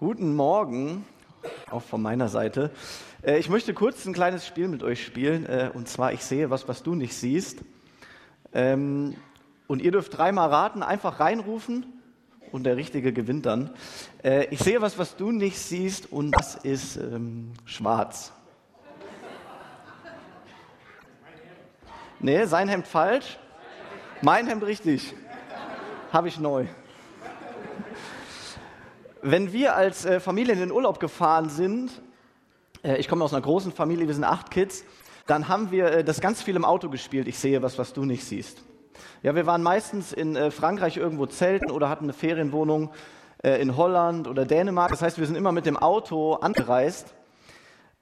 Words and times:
Guten 0.00 0.34
Morgen, 0.34 1.04
auch 1.70 1.82
von 1.82 2.00
meiner 2.00 2.28
Seite. 2.28 2.70
Äh, 3.22 3.38
ich 3.38 3.50
möchte 3.50 3.74
kurz 3.74 4.06
ein 4.06 4.14
kleines 4.14 4.46
Spiel 4.46 4.66
mit 4.66 4.82
euch 4.82 5.04
spielen. 5.04 5.44
Äh, 5.44 5.70
und 5.74 5.88
zwar, 5.88 6.14
ich 6.14 6.24
sehe 6.24 6.48
was, 6.48 6.66
was 6.68 6.82
du 6.82 6.94
nicht 6.94 7.12
siehst. 7.12 7.58
Ähm, 8.54 9.14
und 9.66 9.82
ihr 9.82 9.90
dürft 9.90 10.16
dreimal 10.16 10.48
raten, 10.48 10.82
einfach 10.82 11.20
reinrufen 11.20 11.84
und 12.50 12.64
der 12.64 12.78
Richtige 12.78 13.12
gewinnt 13.12 13.44
dann. 13.44 13.74
Äh, 14.24 14.46
ich 14.46 14.60
sehe 14.60 14.80
was, 14.80 14.98
was 14.98 15.16
du 15.16 15.32
nicht 15.32 15.58
siehst 15.58 16.10
und 16.10 16.30
das 16.30 16.54
ist 16.54 16.96
ähm, 16.96 17.52
schwarz. 17.66 18.32
Nee, 22.20 22.46
sein 22.46 22.70
Hemd 22.70 22.86
falsch. 22.86 23.38
Mein 24.22 24.46
Hemd 24.46 24.64
richtig. 24.64 25.12
Habe 26.10 26.28
ich 26.28 26.40
neu. 26.40 26.68
Wenn 29.22 29.52
wir 29.52 29.76
als 29.76 30.06
äh, 30.06 30.18
Familie 30.18 30.54
in 30.54 30.60
den 30.60 30.72
Urlaub 30.72 30.98
gefahren 30.98 31.50
sind, 31.50 31.90
äh, 32.82 32.96
ich 32.96 33.06
komme 33.06 33.22
aus 33.22 33.34
einer 33.34 33.42
großen 33.42 33.70
Familie, 33.70 34.06
wir 34.06 34.14
sind 34.14 34.24
acht 34.24 34.50
Kids, 34.50 34.84
dann 35.26 35.48
haben 35.48 35.70
wir 35.70 35.92
äh, 35.92 36.04
das 36.04 36.22
ganz 36.22 36.42
viel 36.42 36.56
im 36.56 36.64
Auto 36.64 36.88
gespielt. 36.88 37.28
Ich 37.28 37.38
sehe 37.38 37.60
was, 37.60 37.78
was 37.78 37.92
du 37.92 38.06
nicht 38.06 38.24
siehst. 38.24 38.62
Ja, 39.22 39.34
wir 39.34 39.44
waren 39.44 39.62
meistens 39.62 40.12
in 40.12 40.50
Frankreich 40.50 40.96
irgendwo 40.96 41.26
zelten 41.26 41.70
oder 41.70 41.90
hatten 41.90 42.04
eine 42.04 42.12
Ferienwohnung 42.12 42.90
in 43.42 43.76
Holland 43.76 44.28
oder 44.28 44.44
Dänemark. 44.44 44.90
Das 44.90 45.00
heißt, 45.00 45.18
wir 45.18 45.26
sind 45.26 45.36
immer 45.36 45.52
mit 45.52 45.64
dem 45.64 45.76
Auto 45.76 46.34
angereist. 46.34 47.14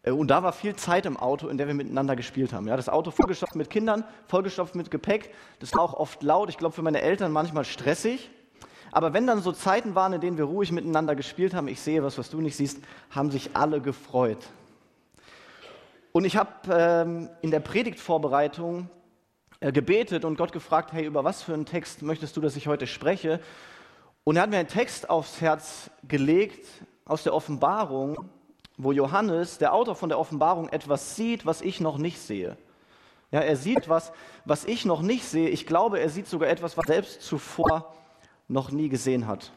Und 0.05 0.29
da 0.29 0.43
war 0.43 0.53
viel 0.53 0.75
Zeit 0.75 1.07
im 1.07 1.17
Auto, 1.17 1.49
in 1.49 1.59
der 1.59 1.69
wir 1.69 1.75
miteinander 1.75 2.17
gespielt 2.17 2.53
haben. 2.53 2.67
Ja, 2.67 2.77
das 2.77 2.89
Auto 2.89 3.11
vollgestopft 3.13 3.55
mit 3.55 3.71
Kindern, 3.71 4.05
vollgestopft 4.27 4.75
mit 4.75 4.91
Gepäck. 4.91 5.33
Das 5.61 5.73
war 5.75 5.83
auch 5.83 5.95
oft 5.95 6.23
laut. 6.23 6.49
Ich 6.51 6.57
glaube, 6.57 6.75
für 6.75 6.83
meine 6.83 7.03
Eltern 7.03 7.31
manchmal 7.31 7.65
stressig. 7.65 8.31
Aber 8.93 9.13
wenn 9.13 9.27
dann 9.27 9.43
so 9.43 9.53
Zeiten 9.53 9.95
waren, 9.95 10.13
in 10.13 10.21
denen 10.21 10.39
wir 10.39 10.45
ruhig 10.45 10.73
miteinander 10.73 11.15
gespielt 11.15 11.55
haben, 11.55 11.69
ich 11.69 11.81
sehe 11.81 12.03
was, 12.03 12.19
was 12.19 12.31
du 12.31 12.41
nicht 12.41 12.57
siehst, 12.57 12.81
haben 13.11 13.31
sich 13.31 13.51
alle 13.55 13.81
gefreut. 13.81 14.39
Und 16.13 16.25
ich 16.25 16.37
habe 16.37 16.51
ähm, 16.71 17.29
in 17.43 17.51
der 17.51 17.61
Predigtvorbereitung 17.61 18.89
äh, 19.61 19.73
gebetet 19.73 20.25
und 20.25 20.39
Gott 20.39 20.53
gefragt, 20.53 20.93
hey, 20.93 21.05
über 21.05 21.25
was 21.25 21.43
für 21.43 21.55
einen 21.55 21.67
Text 21.67 22.03
möchtest 22.03 22.37
du, 22.37 22.41
dass 22.41 22.57
ich 22.57 22.67
heute 22.67 22.87
spreche? 22.87 23.41
Und 24.25 24.37
er 24.37 24.43
hat 24.43 24.51
mir 24.51 24.59
einen 24.59 24.69
Text 24.69 25.11
aufs 25.11 25.41
Herz 25.41 25.91
gelegt 26.07 26.67
aus 27.05 27.23
der 27.23 27.35
Offenbarung, 27.35 28.31
wo 28.77 28.93
Johannes, 28.93 29.59
der 29.59 29.75
Autor 29.75 29.97
von 29.97 30.09
der 30.09 30.19
Offenbarung, 30.19 30.69
etwas 30.69 31.17
sieht, 31.17 31.47
was 31.47 31.63
ich 31.63 31.81
noch 31.81 31.99
nicht 31.99 32.21
sehe. 32.21 32.57
Ja, 33.31 33.41
er 33.41 33.57
sieht 33.57 33.89
was, 33.89 34.13
was 34.45 34.65
ich 34.65 34.85
noch 34.85 35.03
nicht 35.03 35.25
sehe. 35.25 35.49
Ich 35.49 35.67
glaube, 35.67 36.01
er 36.01 36.09
sieht 36.09 36.27
sogar 36.27 36.49
etwas, 36.49 36.77
was 36.77 36.87
selbst 36.87 37.23
zuvor 37.23 37.95
noch 38.49 38.71
nie 38.71 38.89
gesehen 38.89 39.27
hat. 39.27 39.53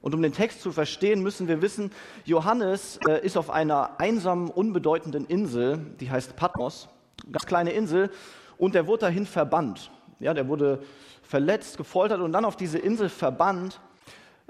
Und 0.00 0.14
um 0.14 0.22
den 0.22 0.32
Text 0.32 0.62
zu 0.62 0.72
verstehen, 0.72 1.22
müssen 1.22 1.46
wir 1.46 1.62
wissen, 1.62 1.92
Johannes 2.24 2.98
äh, 3.08 3.24
ist 3.24 3.36
auf 3.36 3.50
einer 3.50 4.00
einsamen, 4.00 4.50
unbedeutenden 4.50 5.26
Insel, 5.26 5.78
die 6.00 6.10
heißt 6.10 6.34
Patmos, 6.34 6.88
ganz 7.30 7.46
kleine 7.46 7.70
Insel, 7.70 8.10
und 8.58 8.74
er 8.74 8.86
wurde 8.86 9.02
dahin 9.02 9.26
verbannt. 9.26 9.90
Ja, 10.18 10.34
der 10.34 10.48
wurde 10.48 10.82
verletzt, 11.22 11.76
gefoltert 11.76 12.20
und 12.20 12.32
dann 12.32 12.44
auf 12.44 12.56
diese 12.56 12.78
Insel 12.78 13.08
verbannt. 13.08 13.80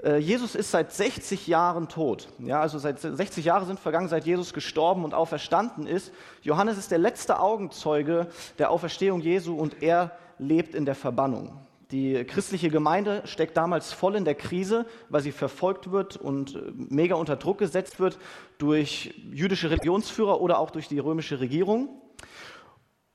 Äh, 0.03 0.17
Jesus 0.17 0.55
ist 0.55 0.71
seit 0.71 0.91
60 0.91 1.45
Jahren 1.45 1.87
tot. 1.87 2.29
Ja, 2.39 2.59
also 2.59 2.79
seit 2.79 2.99
60 2.99 3.45
Jahre 3.45 3.65
sind 3.65 3.79
vergangen, 3.79 4.07
seit 4.07 4.25
Jesus 4.25 4.53
gestorben 4.53 5.05
und 5.05 5.13
auferstanden 5.13 5.85
ist. 5.85 6.11
Johannes 6.41 6.79
ist 6.79 6.89
der 6.89 6.97
letzte 6.97 7.39
Augenzeuge 7.39 8.27
der 8.57 8.71
Auferstehung 8.71 9.21
Jesu 9.21 9.55
und 9.55 9.83
er 9.83 10.11
lebt 10.39 10.73
in 10.73 10.85
der 10.85 10.95
Verbannung. 10.95 11.59
Die 11.93 12.23
christliche 12.23 12.71
Gemeinde 12.71 13.21
steckt 13.25 13.55
damals 13.55 13.93
voll 13.93 14.15
in 14.15 14.25
der 14.25 14.33
Krise, 14.33 14.87
weil 15.09 15.21
sie 15.21 15.31
verfolgt 15.31 15.91
wird 15.91 16.17
und 16.17 16.55
äh, 16.55 16.71
mega 16.73 17.13
unter 17.13 17.35
Druck 17.35 17.59
gesetzt 17.59 17.99
wird 17.99 18.17
durch 18.57 19.13
jüdische 19.31 19.69
Religionsführer 19.69 20.41
oder 20.41 20.57
auch 20.57 20.71
durch 20.71 20.87
die 20.87 20.97
römische 20.97 21.39
Regierung. 21.39 22.01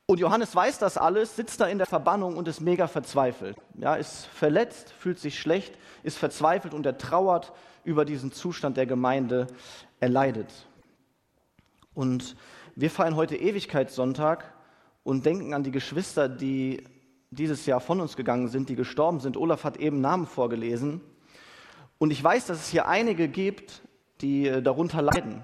Und 0.07 0.21
Johannes 0.21 0.55
weiß 0.55 0.79
das 0.79 0.97
alles, 0.97 1.35
sitzt 1.35 1.61
da 1.61 1.67
in 1.67 1.79
der 1.79 1.89
Verbannung 1.89 2.37
und 2.37 2.47
ist 2.47 2.61
mega 2.61 2.87
verzweifelt. 2.87 3.57
Ja, 3.75 3.97
ist 3.97 4.27
verletzt, 4.27 4.93
fühlt 4.97 5.19
sich 5.19 5.41
schlecht, 5.41 5.77
ist 6.05 6.17
verzweifelt 6.17 6.73
und 6.73 6.87
er 6.87 6.99
trauert 6.99 7.53
über 7.83 8.05
diesen 8.05 8.31
Zustand 8.31 8.77
der 8.77 8.87
Gemeinde. 8.87 9.49
Er 9.99 10.09
leidet. 10.09 10.69
Und 11.95 12.37
wir 12.77 12.91
feiern 12.91 13.17
heute 13.17 13.35
Ewigkeitssonntag 13.35 14.55
und 15.03 15.27
denken 15.27 15.53
an 15.53 15.65
die 15.65 15.73
Geschwister, 15.73 16.29
die 16.29 16.85
dieses 17.31 17.67
Jahr 17.67 17.81
von 17.81 18.01
uns 18.01 18.17
gegangen 18.17 18.49
sind, 18.49 18.69
die 18.69 18.77
gestorben 18.77 19.21
sind. 19.21 19.37
Olaf 19.37 19.65
hat 19.65 19.77
eben 19.77 20.01
Namen 20.01 20.27
vorgelesen. 20.27 21.01
Und 21.99 22.11
ich 22.11 22.23
weiß, 22.23 22.47
dass 22.47 22.59
es 22.59 22.69
hier 22.69 22.89
einige 22.89 23.29
gibt, 23.29 23.83
die 24.21 24.47
äh, 24.47 24.63
darunter 24.63 25.03
leiden. 25.03 25.43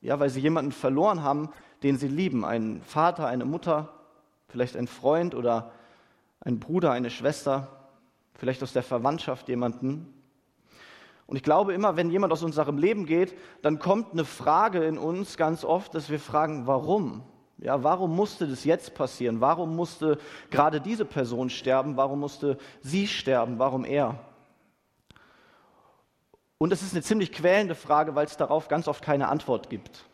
Ja, 0.00 0.20
weil 0.20 0.30
sie 0.30 0.40
jemanden 0.40 0.72
verloren 0.72 1.22
haben, 1.22 1.50
den 1.82 1.98
sie 1.98 2.08
lieben. 2.08 2.44
Einen 2.44 2.82
Vater, 2.82 3.26
eine 3.26 3.44
Mutter, 3.44 3.92
vielleicht 4.48 4.76
ein 4.76 4.86
Freund 4.86 5.34
oder 5.34 5.72
ein 6.40 6.58
Bruder, 6.58 6.92
eine 6.92 7.10
Schwester, 7.10 7.68
vielleicht 8.34 8.62
aus 8.62 8.72
der 8.72 8.82
Verwandtschaft 8.82 9.48
jemanden. 9.48 10.14
Und 11.26 11.36
ich 11.36 11.42
glaube 11.42 11.74
immer, 11.74 11.96
wenn 11.96 12.10
jemand 12.10 12.32
aus 12.32 12.42
unserem 12.42 12.78
Leben 12.78 13.06
geht, 13.06 13.36
dann 13.62 13.78
kommt 13.78 14.12
eine 14.12 14.24
Frage 14.24 14.84
in 14.84 14.98
uns 14.98 15.36
ganz 15.36 15.64
oft, 15.64 15.94
dass 15.94 16.10
wir 16.10 16.18
fragen, 16.18 16.66
warum? 16.66 17.22
Ja, 17.62 17.84
warum 17.84 18.16
musste 18.16 18.46
das 18.46 18.64
jetzt 18.64 18.94
passieren? 18.94 19.40
Warum 19.40 19.76
musste 19.76 20.18
gerade 20.50 20.80
diese 20.80 21.04
Person 21.04 21.50
sterben? 21.50 21.96
Warum 21.96 22.20
musste 22.20 22.56
sie 22.80 23.06
sterben? 23.06 23.58
Warum 23.58 23.84
er? 23.84 24.18
Und 26.56 26.72
es 26.72 26.82
ist 26.82 26.92
eine 26.92 27.02
ziemlich 27.02 27.32
quälende 27.32 27.74
Frage, 27.74 28.14
weil 28.14 28.26
es 28.26 28.36
darauf 28.36 28.68
ganz 28.68 28.88
oft 28.88 29.02
keine 29.04 29.28
Antwort 29.28 29.68
gibt. 29.68 30.04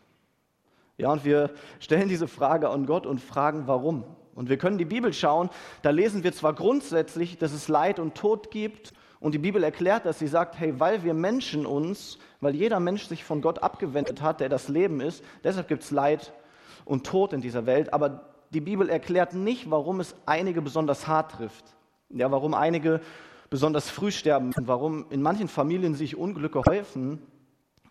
Ja, 0.97 1.11
und 1.11 1.23
wir 1.23 1.51
stellen 1.79 2.09
diese 2.09 2.27
Frage 2.27 2.69
an 2.69 2.85
Gott 2.85 3.05
und 3.05 3.21
fragen, 3.21 3.63
warum. 3.67 4.03
Und 4.35 4.49
wir 4.49 4.57
können 4.57 4.77
die 4.77 4.85
Bibel 4.85 5.13
schauen, 5.13 5.49
da 5.83 5.89
lesen 5.89 6.23
wir 6.23 6.33
zwar 6.33 6.53
grundsätzlich, 6.53 7.37
dass 7.37 7.53
es 7.53 7.67
Leid 7.67 7.99
und 7.99 8.15
Tod 8.15 8.51
gibt, 8.51 8.93
und 9.19 9.31
die 9.31 9.39
Bibel 9.39 9.63
erklärt 9.63 10.05
das, 10.05 10.19
sie 10.19 10.27
sagt, 10.27 10.59
hey, 10.59 10.79
weil 10.79 11.03
wir 11.03 11.15
Menschen 11.15 11.65
uns, 11.65 12.19
weil 12.39 12.55
jeder 12.55 12.79
Mensch 12.79 13.07
sich 13.07 13.23
von 13.23 13.41
Gott 13.41 13.63
abgewendet 13.63 14.21
hat, 14.21 14.41
der 14.41 14.49
das 14.49 14.67
Leben 14.67 15.01
ist, 15.01 15.23
deshalb 15.43 15.67
gibt 15.67 15.81
es 15.83 15.89
Leid 15.89 16.33
und 16.87 17.05
Tod 17.05 17.33
in 17.33 17.41
dieser 17.41 17.65
Welt, 17.65 17.93
aber 17.93 18.25
die 18.51 18.61
Bibel 18.61 18.89
erklärt 18.89 19.33
nicht, 19.33 19.69
warum 19.69 19.99
es 19.99 20.15
einige 20.25 20.61
besonders 20.61 21.07
hart 21.07 21.33
trifft. 21.33 21.65
Ja, 22.09 22.31
warum 22.31 22.53
einige 22.53 23.01
besonders 23.49 23.89
früh 23.89 24.11
sterben, 24.11 24.53
warum 24.57 25.05
in 25.09 25.21
manchen 25.21 25.49
Familien 25.49 25.95
sich 25.95 26.15
Unglücke 26.15 26.61
häufen, 26.67 27.21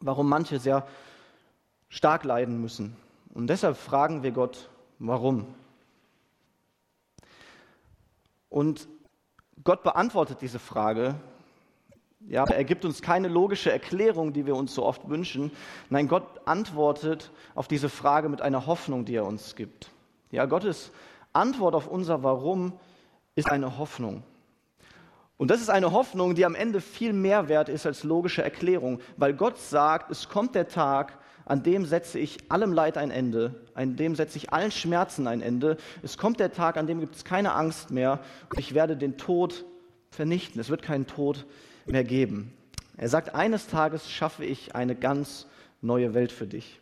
warum 0.01 0.29
manche 0.29 0.59
sehr 0.59 0.87
stark 1.89 2.25
leiden 2.25 2.61
müssen. 2.61 2.97
Und 3.35 3.49
deshalb 3.49 3.77
fragen 3.77 4.23
wir 4.23 4.33
Gott, 4.33 4.71
warum? 4.99 5.47
Und 8.49 8.89
Gott 9.65 9.83
beantwortet 9.83 10.41
diese 10.41 10.59
Frage 10.59 11.17
ja, 12.21 12.45
er 12.45 12.65
gibt 12.65 12.85
uns 12.85 13.03
keine 13.03 13.29
logische 13.29 13.71
Erklärung, 13.71 14.33
die 14.33 14.47
wir 14.47 14.57
uns 14.57 14.75
so 14.75 14.85
oft 14.85 15.09
wünschen. 15.09 15.53
Nein, 15.91 16.09
Gott 16.09 16.25
antwortet 16.45 17.31
auf 17.55 17.69
diese 17.69 17.89
Frage 17.89 18.29
mit 18.29 18.43
einer 18.43 18.67
Hoffnung, 18.67 19.05
die 19.05 19.15
er 19.15 19.27
uns 19.27 19.55
gibt. 19.55 19.91
Ja, 20.31 20.47
Gottes 20.47 20.91
Antwort 21.33 21.75
auf 21.75 21.87
unser 21.87 22.23
Warum 22.23 22.73
ist 23.35 23.51
eine 23.51 23.79
Hoffnung. 23.79 24.23
Und 25.37 25.51
das 25.51 25.61
ist 25.61 25.69
eine 25.69 25.93
Hoffnung, 25.93 26.35
die 26.35 26.47
am 26.47 26.55
Ende 26.55 26.81
viel 26.81 27.13
mehr 27.13 27.49
wert 27.49 27.69
ist 27.69 27.85
als 27.85 28.05
logische 28.05 28.43
Erklärung, 28.43 29.01
weil 29.19 29.35
Gott 29.35 29.59
sagt, 29.59 30.11
es 30.11 30.29
kommt 30.31 30.55
der 30.55 30.67
Tag, 30.67 31.19
an 31.45 31.63
dem 31.63 31.85
setze 31.85 32.19
ich 32.19 32.51
allem 32.51 32.73
Leid 32.73 32.97
ein 32.97 33.11
Ende, 33.11 33.55
an 33.75 33.97
dem 33.97 34.17
setze 34.17 34.39
ich 34.39 34.53
allen 34.53 34.73
Schmerzen 34.73 35.29
ein 35.29 35.43
Ende. 35.43 35.77
Es 36.03 36.17
kommt 36.17 36.41
der 36.41 36.53
Tag, 36.53 36.77
an 36.77 36.87
dem 36.87 37.01
gibt 37.01 37.15
es 37.15 37.25
keine 37.25 37.53
Angst 37.53 37.91
mehr 37.91 38.21
und 38.51 38.59
ich 38.59 38.75
werde 38.75 38.97
den 38.97 39.19
Tod 39.19 39.65
vernichten. 40.11 40.61
Es 40.61 40.71
wird 40.71 40.83
keinen 40.83 41.07
Tod 41.07 41.47
mehr 41.89 42.05
geben. 42.05 42.53
Er 42.97 43.09
sagt, 43.09 43.35
eines 43.35 43.67
Tages 43.67 44.11
schaffe 44.11 44.45
ich 44.45 44.75
eine 44.75 44.95
ganz 44.95 45.47
neue 45.83 46.15
Welt 46.15 46.33
für 46.33 46.47
dich. 46.47 46.81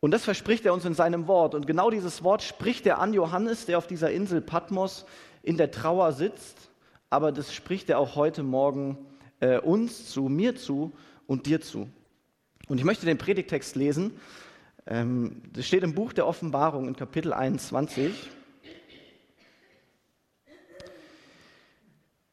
Und 0.00 0.10
das 0.10 0.24
verspricht 0.24 0.66
er 0.66 0.74
uns 0.74 0.84
in 0.84 0.94
seinem 0.94 1.28
Wort. 1.28 1.54
Und 1.54 1.66
genau 1.66 1.90
dieses 1.90 2.24
Wort 2.24 2.42
spricht 2.42 2.86
er 2.86 2.98
an 2.98 3.14
Johannes, 3.14 3.66
der 3.66 3.78
auf 3.78 3.86
dieser 3.86 4.10
Insel 4.10 4.40
Patmos 4.40 5.04
in 5.42 5.56
der 5.56 5.70
Trauer 5.70 6.12
sitzt. 6.12 6.70
Aber 7.08 7.30
das 7.30 7.54
spricht 7.54 7.88
er 7.88 7.98
auch 7.98 8.16
heute 8.16 8.42
Morgen 8.42 8.98
äh, 9.40 9.58
uns 9.58 10.08
zu, 10.10 10.22
mir 10.22 10.56
zu 10.56 10.92
und 11.26 11.46
dir 11.46 11.60
zu. 11.60 11.88
Und 12.68 12.78
ich 12.78 12.84
möchte 12.84 13.06
den 13.06 13.18
Predigtext 13.18 13.76
lesen. 13.76 14.12
Ähm, 14.86 15.42
das 15.52 15.66
steht 15.66 15.84
im 15.84 15.94
Buch 15.94 16.12
der 16.12 16.26
Offenbarung 16.26 16.88
in 16.88 16.96
Kapitel 16.96 17.32
21. 17.32 18.12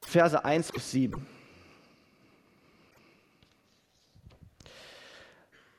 Verse 0.10 0.44
1 0.44 0.72
bis 0.72 0.90
7. 0.92 1.26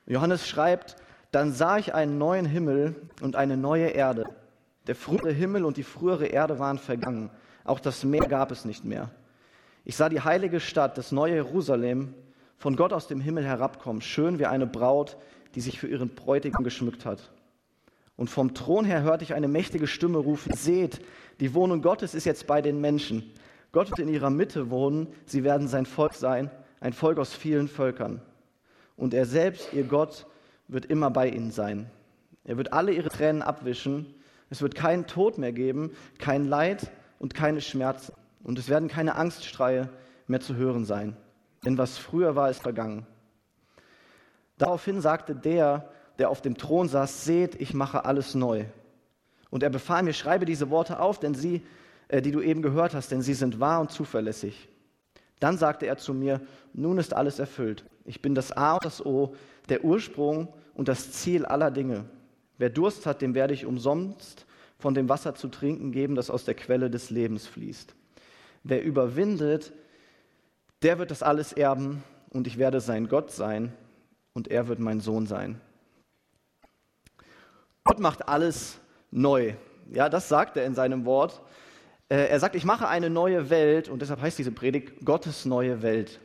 Johannes 0.07 0.47
schreibt, 0.47 0.95
dann 1.31 1.51
sah 1.51 1.77
ich 1.77 1.93
einen 1.93 2.17
neuen 2.17 2.45
Himmel 2.45 2.95
und 3.21 3.35
eine 3.35 3.57
neue 3.57 3.87
Erde. 3.87 4.25
Der 4.87 4.95
frühere 4.95 5.31
Himmel 5.31 5.65
und 5.65 5.75
die 5.75 5.83
frühere 5.83 6.27
Erde 6.27 6.59
waren 6.59 6.77
vergangen. 6.77 7.29
Auch 7.65 7.79
das 7.79 8.03
Meer 8.05 8.25
gab 8.27 8.51
es 8.51 8.63
nicht 8.63 8.85
mehr. 8.85 9.11
Ich 9.83 9.97
sah 9.97 10.07
die 10.07 10.21
heilige 10.21 10.61
Stadt, 10.61 10.97
das 10.97 11.11
neue 11.11 11.35
Jerusalem, 11.35 12.13
von 12.57 12.77
Gott 12.77 12.93
aus 12.93 13.07
dem 13.07 13.19
Himmel 13.19 13.43
herabkommen, 13.43 14.01
schön 14.01 14.39
wie 14.39 14.45
eine 14.45 14.67
Braut, 14.67 15.17
die 15.55 15.61
sich 15.61 15.79
für 15.79 15.87
ihren 15.87 16.15
Bräutigam 16.15 16.63
geschmückt 16.63 17.05
hat. 17.05 17.31
Und 18.15 18.29
vom 18.29 18.53
Thron 18.53 18.85
her 18.85 19.01
hörte 19.01 19.23
ich 19.23 19.33
eine 19.33 19.47
mächtige 19.47 19.87
Stimme 19.87 20.19
rufen, 20.19 20.53
seht, 20.53 21.01
die 21.39 21.53
Wohnung 21.53 21.81
Gottes 21.81 22.13
ist 22.13 22.25
jetzt 22.25 22.47
bei 22.47 22.61
den 22.61 22.79
Menschen. 22.79 23.33
Gott 23.71 23.89
wird 23.89 23.99
in 23.99 24.09
ihrer 24.09 24.29
Mitte 24.29 24.69
wohnen, 24.69 25.07
sie 25.25 25.43
werden 25.43 25.67
sein 25.67 25.85
Volk 25.85 26.13
sein, 26.13 26.51
ein 26.79 26.93
Volk 26.93 27.17
aus 27.17 27.33
vielen 27.33 27.67
Völkern. 27.67 28.21
Und 28.97 29.13
er 29.13 29.25
selbst, 29.25 29.73
ihr 29.73 29.83
Gott, 29.83 30.27
wird 30.67 30.85
immer 30.85 31.09
bei 31.09 31.29
ihnen 31.29 31.51
sein. 31.51 31.89
Er 32.43 32.57
wird 32.57 32.73
alle 32.73 32.91
ihre 32.91 33.09
Tränen 33.09 33.41
abwischen. 33.41 34.13
Es 34.49 34.61
wird 34.61 34.75
keinen 34.75 35.07
Tod 35.07 35.37
mehr 35.37 35.53
geben, 35.53 35.91
kein 36.17 36.45
Leid 36.45 36.91
und 37.19 37.33
keine 37.33 37.61
Schmerzen. 37.61 38.13
Und 38.43 38.59
es 38.59 38.69
werden 38.69 38.89
keine 38.89 39.15
Angststreie 39.15 39.89
mehr 40.27 40.41
zu 40.41 40.55
hören 40.55 40.85
sein. 40.85 41.15
Denn 41.63 41.77
was 41.77 41.97
früher 41.97 42.35
war, 42.35 42.49
ist 42.49 42.61
vergangen. 42.61 43.05
Daraufhin 44.57 45.01
sagte 45.01 45.35
der, 45.35 45.89
der 46.19 46.29
auf 46.29 46.41
dem 46.41 46.57
Thron 46.57 46.87
saß, 46.87 47.23
seht, 47.23 47.55
ich 47.59 47.73
mache 47.73 48.05
alles 48.05 48.35
neu. 48.35 48.65
Und 49.49 49.63
er 49.63 49.69
befahl 49.69 50.03
mir, 50.03 50.13
schreibe 50.13 50.45
diese 50.45 50.69
Worte 50.69 50.99
auf, 50.99 51.19
denn 51.19 51.35
sie, 51.35 51.61
die 52.19 52.31
du 52.31 52.41
eben 52.41 52.61
gehört 52.61 52.93
hast, 52.93 53.11
denn 53.11 53.21
sie 53.21 53.33
sind 53.33 53.61
wahr 53.61 53.79
und 53.79 53.91
zuverlässig. 53.91 54.67
Dann 55.39 55.57
sagte 55.57 55.85
er 55.85 55.97
zu 55.97 56.13
mir, 56.13 56.41
nun 56.73 56.97
ist 56.97 57.13
alles 57.13 57.39
erfüllt. 57.39 57.85
Ich 58.03 58.21
bin 58.21 58.35
das 58.35 58.51
A 58.51 58.73
und 58.73 58.85
das 58.85 59.05
O, 59.05 59.33
der 59.69 59.85
Ursprung 59.85 60.53
und 60.73 60.89
das 60.89 61.11
Ziel 61.13 61.45
aller 61.45 61.71
Dinge. 61.71 62.05
Wer 62.57 62.69
Durst 62.69 63.05
hat, 63.05 63.21
dem 63.21 63.33
werde 63.33 63.53
ich 63.53 63.65
umsonst 63.65 64.45
von 64.77 64.93
dem 64.93 65.09
Wasser 65.09 65.35
zu 65.35 65.47
trinken 65.47 65.91
geben, 65.91 66.15
das 66.15 66.29
aus 66.29 66.43
der 66.43 66.55
Quelle 66.55 66.89
des 66.89 67.09
Lebens 67.09 67.47
fließt. 67.47 67.95
Wer 68.63 68.83
überwindet, 68.83 69.71
der 70.81 70.99
wird 70.99 71.11
das 71.11 71.23
alles 71.23 71.53
erben 71.53 72.03
und 72.29 72.47
ich 72.47 72.57
werde 72.57 72.81
sein 72.81 73.07
Gott 73.07 73.31
sein 73.31 73.73
und 74.33 74.47
er 74.49 74.67
wird 74.67 74.79
mein 74.79 74.99
Sohn 74.99 75.27
sein. 75.27 75.61
Gott 77.83 77.99
macht 77.99 78.27
alles 78.27 78.79
neu. 79.11 79.53
Ja, 79.91 80.09
das 80.09 80.29
sagt 80.29 80.57
er 80.57 80.65
in 80.65 80.75
seinem 80.75 81.05
Wort. 81.05 81.41
Äh, 82.11 82.27
er 82.27 82.41
sagt, 82.41 82.55
ich 82.55 82.65
mache 82.65 82.89
eine 82.89 83.09
neue 83.09 83.49
Welt 83.49 83.87
und 83.87 84.01
deshalb 84.01 84.19
heißt 84.19 84.37
diese 84.37 84.51
Predigt 84.51 85.05
Gottes 85.05 85.45
neue 85.45 85.81
Welt. 85.81 86.19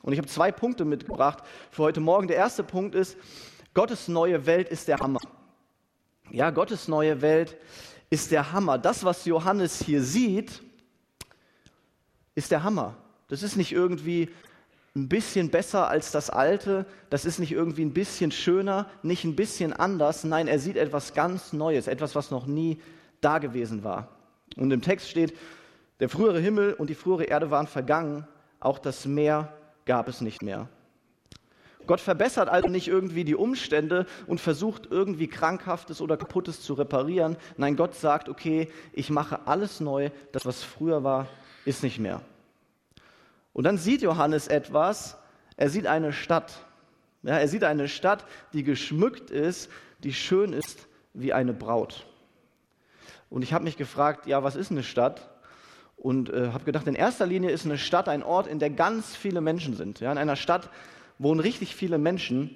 Und 0.00 0.14
ich 0.14 0.18
habe 0.18 0.28
zwei 0.28 0.50
Punkte 0.50 0.86
mitgebracht 0.86 1.44
für 1.70 1.82
heute 1.82 2.00
Morgen. 2.00 2.26
Der 2.26 2.38
erste 2.38 2.64
Punkt 2.64 2.94
ist, 2.94 3.18
Gottes 3.74 4.08
neue 4.08 4.46
Welt 4.46 4.70
ist 4.70 4.88
der 4.88 4.96
Hammer. 4.96 5.20
Ja, 6.30 6.48
Gottes 6.48 6.88
neue 6.88 7.20
Welt 7.20 7.54
ist 8.08 8.30
der 8.30 8.52
Hammer. 8.52 8.78
Das, 8.78 9.04
was 9.04 9.26
Johannes 9.26 9.82
hier 9.82 10.02
sieht, 10.02 10.62
ist 12.34 12.50
der 12.50 12.62
Hammer. 12.62 12.96
Das 13.28 13.42
ist 13.42 13.56
nicht 13.56 13.72
irgendwie 13.72 14.30
ein 14.94 15.10
bisschen 15.10 15.50
besser 15.50 15.88
als 15.88 16.12
das 16.12 16.30
Alte, 16.30 16.86
das 17.10 17.26
ist 17.26 17.40
nicht 17.40 17.52
irgendwie 17.52 17.84
ein 17.84 17.92
bisschen 17.92 18.30
schöner, 18.30 18.88
nicht 19.02 19.24
ein 19.24 19.36
bisschen 19.36 19.74
anders, 19.74 20.24
nein, 20.24 20.48
er 20.48 20.58
sieht 20.58 20.78
etwas 20.78 21.12
ganz 21.12 21.52
Neues, 21.52 21.88
etwas, 21.88 22.14
was 22.14 22.30
noch 22.30 22.46
nie 22.46 22.80
da 23.20 23.36
gewesen 23.36 23.84
war. 23.84 24.15
Und 24.56 24.70
im 24.70 24.82
Text 24.82 25.08
steht, 25.08 25.36
der 26.00 26.08
frühere 26.08 26.40
Himmel 26.40 26.74
und 26.74 26.90
die 26.90 26.94
frühere 26.94 27.24
Erde 27.24 27.50
waren 27.50 27.66
vergangen, 27.66 28.26
auch 28.60 28.78
das 28.78 29.06
Meer 29.06 29.52
gab 29.84 30.08
es 30.08 30.20
nicht 30.20 30.42
mehr. 30.42 30.68
Gott 31.86 32.00
verbessert 32.00 32.48
also 32.48 32.68
nicht 32.68 32.88
irgendwie 32.88 33.24
die 33.24 33.36
Umstände 33.36 34.06
und 34.26 34.40
versucht 34.40 34.88
irgendwie 34.90 35.28
Krankhaftes 35.28 36.00
oder 36.00 36.16
Kaputtes 36.16 36.60
zu 36.62 36.74
reparieren. 36.74 37.36
Nein, 37.56 37.76
Gott 37.76 37.94
sagt, 37.94 38.28
okay, 38.28 38.68
ich 38.92 39.08
mache 39.10 39.46
alles 39.46 39.80
neu, 39.80 40.10
das, 40.32 40.44
was 40.44 40.64
früher 40.64 41.04
war, 41.04 41.28
ist 41.64 41.84
nicht 41.84 42.00
mehr. 42.00 42.22
Und 43.52 43.64
dann 43.64 43.78
sieht 43.78 44.02
Johannes 44.02 44.48
etwas, 44.48 45.16
er 45.56 45.70
sieht 45.70 45.86
eine 45.86 46.12
Stadt. 46.12 46.58
Ja, 47.22 47.38
er 47.38 47.48
sieht 47.48 47.64
eine 47.64 47.88
Stadt, 47.88 48.24
die 48.52 48.62
geschmückt 48.62 49.30
ist, 49.30 49.70
die 50.02 50.12
schön 50.12 50.52
ist 50.52 50.86
wie 51.14 51.32
eine 51.32 51.52
Braut. 51.52 52.06
Und 53.30 53.42
ich 53.42 53.52
habe 53.52 53.64
mich 53.64 53.76
gefragt, 53.76 54.26
ja, 54.26 54.42
was 54.42 54.56
ist 54.56 54.70
eine 54.70 54.82
Stadt? 54.82 55.28
Und 55.96 56.30
äh, 56.30 56.50
habe 56.52 56.64
gedacht, 56.64 56.86
in 56.86 56.94
erster 56.94 57.26
Linie 57.26 57.50
ist 57.50 57.64
eine 57.64 57.78
Stadt 57.78 58.08
ein 58.08 58.22
Ort, 58.22 58.46
in 58.46 58.58
der 58.58 58.70
ganz 58.70 59.16
viele 59.16 59.40
Menschen 59.40 59.74
sind. 59.74 60.00
Ja, 60.00 60.12
in 60.12 60.18
einer 60.18 60.36
Stadt 60.36 60.70
wohnen 61.18 61.40
richtig 61.40 61.74
viele 61.74 61.98
Menschen. 61.98 62.54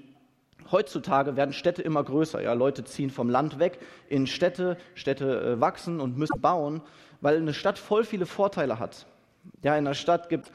Heutzutage 0.70 1.36
werden 1.36 1.52
Städte 1.52 1.82
immer 1.82 2.04
größer. 2.04 2.42
Ja, 2.42 2.52
Leute 2.52 2.84
ziehen 2.84 3.10
vom 3.10 3.28
Land 3.28 3.58
weg 3.58 3.78
in 4.08 4.26
Städte, 4.26 4.76
Städte 4.94 5.40
äh, 5.40 5.60
wachsen 5.60 6.00
und 6.00 6.16
müssen 6.16 6.40
bauen, 6.40 6.82
weil 7.20 7.36
eine 7.36 7.54
Stadt 7.54 7.78
voll 7.78 8.04
viele 8.04 8.26
Vorteile 8.26 8.78
hat. 8.78 9.06
Ja, 9.62 9.72
in 9.76 9.86
einer 9.86 9.94
Stadt 9.94 10.28
gibt 10.28 10.52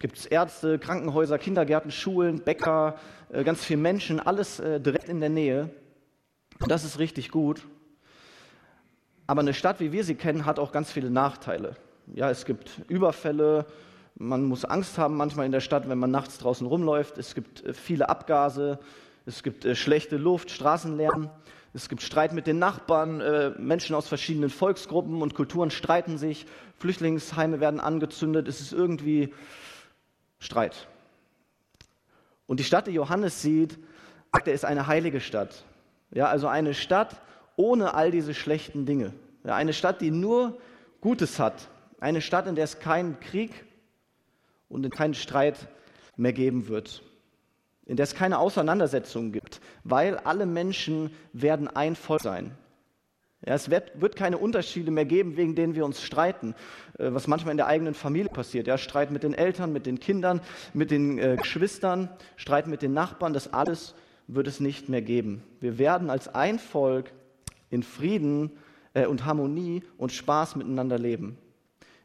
es 0.00 0.26
Ärzte, 0.26 0.78
Krankenhäuser, 0.78 1.38
Kindergärten, 1.38 1.90
Schulen, 1.90 2.40
Bäcker, 2.40 2.98
äh, 3.30 3.44
ganz 3.44 3.64
viele 3.64 3.80
Menschen, 3.80 4.20
alles 4.20 4.60
äh, 4.60 4.80
direkt 4.80 5.08
in 5.08 5.20
der 5.20 5.28
Nähe. 5.28 5.70
Das 6.66 6.84
ist 6.84 6.98
richtig 6.98 7.30
gut. 7.30 7.62
Aber 9.28 9.42
eine 9.42 9.52
Stadt, 9.52 9.78
wie 9.78 9.92
wir 9.92 10.04
sie 10.04 10.14
kennen, 10.14 10.46
hat 10.46 10.58
auch 10.58 10.72
ganz 10.72 10.90
viele 10.90 11.10
Nachteile. 11.10 11.76
Ja, 12.14 12.30
es 12.30 12.46
gibt 12.46 12.80
Überfälle, 12.88 13.66
man 14.16 14.42
muss 14.44 14.64
Angst 14.64 14.96
haben 14.96 15.18
manchmal 15.18 15.44
in 15.44 15.52
der 15.52 15.60
Stadt, 15.60 15.86
wenn 15.86 15.98
man 15.98 16.10
nachts 16.10 16.38
draußen 16.38 16.66
rumläuft. 16.66 17.18
Es 17.18 17.34
gibt 17.34 17.62
äh, 17.62 17.74
viele 17.74 18.08
Abgase, 18.08 18.78
es 19.26 19.42
gibt 19.42 19.66
schlechte 19.76 20.16
Luft, 20.16 20.50
Straßenlärm, 20.50 21.28
es 21.74 21.90
gibt 21.90 22.00
Streit 22.00 22.32
mit 22.32 22.46
den 22.46 22.58
Nachbarn, 22.58 23.22
Menschen 23.58 23.94
aus 23.94 24.08
verschiedenen 24.08 24.48
Volksgruppen 24.48 25.20
und 25.20 25.34
Kulturen 25.34 25.70
streiten 25.70 26.16
sich, 26.16 26.46
Flüchtlingsheime 26.78 27.60
werden 27.60 27.78
angezündet, 27.78 28.48
es 28.48 28.62
ist 28.62 28.72
irgendwie 28.72 29.34
Streit. 30.38 30.88
Und 32.46 32.58
die 32.58 32.64
Stadt, 32.64 32.86
die 32.86 32.92
Johannes 32.92 33.42
sieht, 33.42 33.78
sagt 34.32 34.48
er, 34.48 34.54
ist 34.54 34.64
eine 34.64 34.86
heilige 34.86 35.20
Stadt. 35.20 35.62
Ja, 36.10 36.28
also 36.28 36.48
eine 36.48 36.72
Stadt 36.72 37.20
ohne 37.58 37.94
all 37.94 38.10
diese 38.10 38.34
schlechten 38.34 38.86
Dinge. 38.86 39.12
Eine 39.42 39.72
Stadt, 39.72 40.00
die 40.00 40.10
nur 40.10 40.58
Gutes 41.00 41.38
hat. 41.38 41.68
Eine 42.00 42.20
Stadt, 42.20 42.46
in 42.46 42.54
der 42.54 42.64
es 42.64 42.78
keinen 42.78 43.18
Krieg 43.20 43.50
und 44.68 44.88
keinen 44.90 45.14
Streit 45.14 45.68
mehr 46.16 46.32
geben 46.32 46.68
wird. 46.68 47.02
In 47.84 47.96
der 47.96 48.04
es 48.04 48.14
keine 48.14 48.38
Auseinandersetzungen 48.38 49.32
gibt, 49.32 49.60
weil 49.82 50.18
alle 50.18 50.46
Menschen 50.46 51.10
werden 51.32 51.68
ein 51.68 51.96
Volk 51.96 52.22
sein. 52.22 52.52
Ja, 53.46 53.54
es 53.54 53.70
wird, 53.70 54.00
wird, 54.00 54.16
keine 54.16 54.36
Unterschiede 54.38 54.90
mehr 54.90 55.04
geben, 55.04 55.36
wegen 55.36 55.54
denen 55.54 55.76
wir 55.76 55.84
uns 55.84 56.02
streiten, 56.02 56.54
äh, 56.98 57.12
was 57.12 57.28
manchmal 57.28 57.52
in 57.52 57.56
der 57.56 57.68
eigenen 57.68 57.94
Familie 57.94 58.30
passiert. 58.30 58.66
Ja, 58.66 58.78
Streit 58.78 59.12
mit 59.12 59.22
den 59.22 59.32
Eltern, 59.32 59.72
mit 59.72 59.86
den 59.86 60.00
Kindern, 60.00 60.40
mit 60.74 60.90
den 60.90 61.18
äh, 61.18 61.36
Geschwistern, 61.36 62.08
Streit 62.36 62.66
mit 62.66 62.82
den 62.82 62.94
Nachbarn, 62.94 63.32
das 63.32 63.52
alles 63.52 63.94
wird 64.26 64.48
es 64.48 64.58
nicht 64.58 64.88
mehr 64.88 65.02
geben. 65.02 65.44
Wir 65.60 65.78
werden 65.78 66.10
als 66.10 66.34
ein 66.34 66.58
Volk 66.58 67.12
in 67.70 67.82
Frieden 67.82 68.52
äh, 68.94 69.06
und 69.06 69.24
Harmonie 69.24 69.82
und 69.96 70.12
Spaß 70.12 70.56
miteinander 70.56 70.98
leben. 70.98 71.38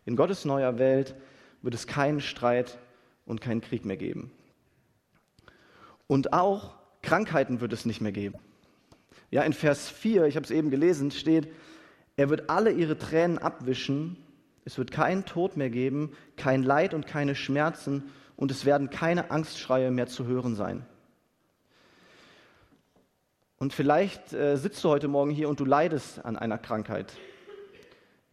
In 0.06 0.16
Gottes 0.16 0.46
neuer 0.46 0.78
Welt 0.80 1.16
wird 1.62 1.76
es 1.76 1.88
keinen 1.88 2.22
Streit 2.22 2.78
und 3.26 3.42
keinen 3.42 3.62
Krieg 3.62 3.86
mehr 3.86 3.98
geben. 3.98 4.32
Und 6.08 6.34
auch 6.34 6.76
Krankheiten 7.02 7.62
wird 7.62 7.74
es 7.74 7.86
nicht 7.86 8.02
mehr 8.02 8.12
geben. 8.12 8.38
Ja, 9.32 9.44
in 9.44 9.54
Vers 9.54 9.90
4, 9.90 10.26
ich 10.26 10.36
habe 10.36 10.44
es 10.44 10.52
eben 10.52 10.70
gelesen, 10.70 11.12
steht, 11.12 11.52
er 12.16 12.30
wird 12.30 12.50
alle 12.50 12.72
ihre 12.72 12.98
Tränen 12.98 13.40
abwischen, 13.40 14.18
es 14.66 14.78
wird 14.78 14.92
keinen 14.92 15.26
Tod 15.26 15.58
mehr 15.58 15.70
geben, 15.70 16.12
kein 16.38 16.64
Leid 16.64 16.94
und 16.94 17.08
keine 17.08 17.36
Schmerzen 17.36 18.04
und 18.36 18.52
es 18.52 18.66
werden 18.66 18.90
keine 18.90 19.32
Angstschreie 19.32 19.92
mehr 19.92 20.08
zu 20.08 20.26
hören 20.26 20.56
sein. 20.56 20.86
Und 23.64 23.72
vielleicht 23.72 24.34
äh, 24.34 24.58
sitzt 24.58 24.84
du 24.84 24.90
heute 24.90 25.08
Morgen 25.08 25.32
hier 25.32 25.48
und 25.48 25.58
du 25.58 25.64
leidest 25.64 26.26
an 26.26 26.36
einer 26.36 26.58
Krankheit. 26.58 27.14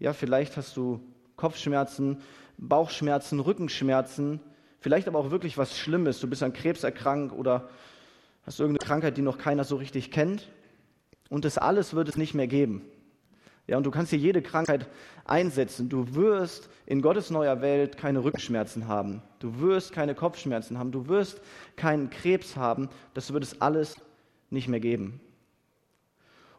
Ja, 0.00 0.12
vielleicht 0.12 0.56
hast 0.56 0.76
du 0.76 0.98
Kopfschmerzen, 1.36 2.20
Bauchschmerzen, 2.58 3.38
Rückenschmerzen, 3.38 4.40
vielleicht 4.80 5.06
aber 5.06 5.20
auch 5.20 5.30
wirklich 5.30 5.56
was 5.56 5.78
Schlimmes. 5.78 6.18
Du 6.18 6.26
bist 6.26 6.42
an 6.42 6.52
Krebs 6.52 6.82
erkrankt 6.82 7.32
oder 7.32 7.68
hast 8.42 8.58
irgendeine 8.58 8.84
Krankheit, 8.84 9.18
die 9.18 9.22
noch 9.22 9.38
keiner 9.38 9.62
so 9.62 9.76
richtig 9.76 10.10
kennt 10.10 10.50
und 11.28 11.44
das 11.44 11.58
alles 11.58 11.94
wird 11.94 12.08
es 12.08 12.16
nicht 12.16 12.34
mehr 12.34 12.48
geben. 12.48 12.82
Ja, 13.68 13.76
und 13.76 13.84
du 13.84 13.92
kannst 13.92 14.10
hier 14.10 14.18
jede 14.18 14.42
Krankheit 14.42 14.88
einsetzen. 15.26 15.88
Du 15.88 16.16
wirst 16.16 16.68
in 16.86 17.02
Gottes 17.02 17.30
neuer 17.30 17.60
Welt 17.60 17.96
keine 17.96 18.24
Rückenschmerzen 18.24 18.88
haben. 18.88 19.22
Du 19.38 19.60
wirst 19.60 19.92
keine 19.92 20.16
Kopfschmerzen 20.16 20.76
haben. 20.76 20.90
Du 20.90 21.06
wirst 21.06 21.40
keinen 21.76 22.10
Krebs 22.10 22.56
haben. 22.56 22.88
Das 23.14 23.32
wird 23.32 23.44
es 23.44 23.60
alles 23.60 23.94
nicht 24.50 24.68
mehr 24.68 24.80
geben. 24.80 25.20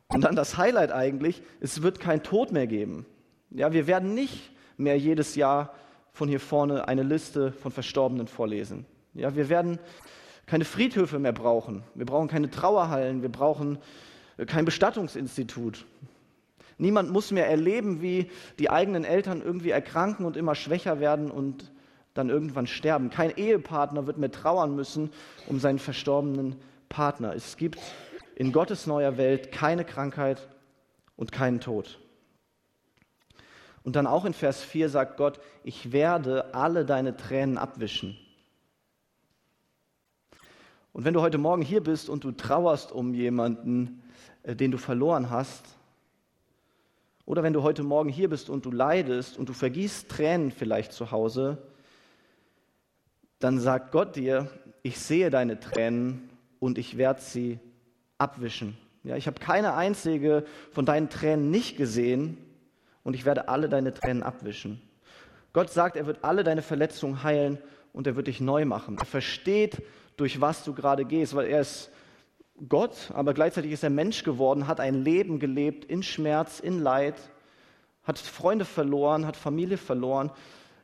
Und 0.07 0.23
dann 0.23 0.35
das 0.35 0.57
Highlight 0.57 0.91
eigentlich, 0.91 1.41
es 1.61 1.81
wird 1.81 1.99
kein 1.99 2.23
Tod 2.23 2.51
mehr 2.51 2.67
geben. 2.67 3.05
Ja, 3.49 3.71
wir 3.71 3.87
werden 3.87 4.13
nicht 4.13 4.51
mehr 4.77 4.97
jedes 4.97 5.35
Jahr 5.35 5.73
von 6.13 6.27
hier 6.27 6.39
vorne 6.39 6.87
eine 6.87 7.03
Liste 7.03 7.51
von 7.53 7.71
Verstorbenen 7.71 8.27
vorlesen. 8.27 8.85
Ja, 9.13 9.35
wir 9.35 9.49
werden 9.49 9.79
keine 10.45 10.65
Friedhöfe 10.65 11.19
mehr 11.19 11.31
brauchen. 11.31 11.83
Wir 11.95 12.05
brauchen 12.05 12.27
keine 12.27 12.49
Trauerhallen. 12.49 13.21
Wir 13.21 13.31
brauchen 13.31 13.77
kein 14.47 14.65
Bestattungsinstitut. 14.65 15.85
Niemand 16.77 17.11
muss 17.11 17.31
mehr 17.31 17.47
erleben, 17.47 18.01
wie 18.01 18.29
die 18.57 18.69
eigenen 18.69 19.03
Eltern 19.05 19.41
irgendwie 19.41 19.69
erkranken 19.69 20.25
und 20.25 20.35
immer 20.35 20.55
schwächer 20.55 20.99
werden 20.99 21.29
und 21.29 21.71
dann 22.13 22.29
irgendwann 22.29 22.67
sterben. 22.67 23.09
Kein 23.09 23.35
Ehepartner 23.37 24.07
wird 24.07 24.17
mehr 24.17 24.31
trauern 24.31 24.75
müssen 24.75 25.11
um 25.47 25.59
seinen 25.59 25.79
verstorbenen 25.79 26.55
Partner. 26.91 27.33
Es 27.33 27.57
gibt 27.57 27.79
in 28.35 28.51
Gottes 28.51 28.85
neuer 28.85 29.17
Welt 29.17 29.51
keine 29.51 29.83
Krankheit 29.83 30.47
und 31.15 31.31
keinen 31.31 31.59
Tod. 31.59 31.99
Und 33.83 33.95
dann 33.95 34.05
auch 34.05 34.25
in 34.25 34.33
Vers 34.33 34.61
4 34.61 34.89
sagt 34.89 35.17
Gott, 35.17 35.39
ich 35.63 35.91
werde 35.91 36.53
alle 36.53 36.85
deine 36.85 37.17
Tränen 37.17 37.57
abwischen. 37.57 38.15
Und 40.93 41.05
wenn 41.05 41.13
du 41.13 41.21
heute 41.21 41.37
Morgen 41.37 41.61
hier 41.61 41.81
bist 41.81 42.09
und 42.09 42.23
du 42.23 42.31
trauerst 42.31 42.91
um 42.91 43.13
jemanden, 43.13 44.03
äh, 44.43 44.55
den 44.55 44.71
du 44.71 44.77
verloren 44.77 45.29
hast, 45.29 45.65
oder 47.25 47.43
wenn 47.43 47.53
du 47.53 47.63
heute 47.63 47.83
Morgen 47.83 48.09
hier 48.09 48.29
bist 48.29 48.49
und 48.49 48.65
du 48.65 48.71
leidest 48.71 49.37
und 49.37 49.47
du 49.47 49.53
vergießt 49.53 50.09
Tränen 50.09 50.51
vielleicht 50.51 50.91
zu 50.91 51.11
Hause, 51.11 51.57
dann 53.39 53.59
sagt 53.59 53.91
Gott 53.91 54.15
dir, 54.15 54.49
ich 54.83 54.99
sehe 54.99 55.29
deine 55.29 55.59
Tränen 55.59 56.30
und 56.61 56.77
ich 56.77 56.95
werde 56.95 57.19
sie 57.19 57.59
abwischen. 58.19 58.77
Ja, 59.03 59.17
ich 59.17 59.25
habe 59.25 59.39
keine 59.39 59.73
einzige 59.73 60.45
von 60.71 60.85
deinen 60.85 61.09
Tränen 61.09 61.49
nicht 61.49 61.75
gesehen 61.75 62.37
und 63.03 63.15
ich 63.15 63.25
werde 63.25 63.49
alle 63.49 63.67
deine 63.67 63.93
Tränen 63.93 64.21
abwischen. 64.21 64.79
Gott 65.53 65.71
sagt, 65.71 65.95
er 65.95 66.05
wird 66.05 66.23
alle 66.23 66.43
deine 66.43 66.61
Verletzungen 66.61 67.23
heilen 67.23 67.57
und 67.93 68.05
er 68.05 68.15
wird 68.15 68.27
dich 68.27 68.39
neu 68.39 68.63
machen. 68.63 68.95
Er 68.99 69.05
versteht, 69.05 69.81
durch 70.17 70.39
was 70.39 70.63
du 70.63 70.73
gerade 70.73 71.03
gehst, 71.03 71.35
weil 71.35 71.47
er 71.47 71.61
ist 71.61 71.89
Gott, 72.69 73.09
aber 73.15 73.33
gleichzeitig 73.33 73.71
ist 73.71 73.83
er 73.83 73.89
Mensch 73.89 74.23
geworden, 74.23 74.67
hat 74.67 74.79
ein 74.79 75.03
Leben 75.03 75.39
gelebt 75.39 75.83
in 75.85 76.03
Schmerz, 76.03 76.59
in 76.59 76.79
Leid, 76.79 77.15
hat 78.03 78.19
Freunde 78.19 78.65
verloren, 78.65 79.25
hat 79.25 79.35
Familie 79.35 79.77
verloren, 79.77 80.29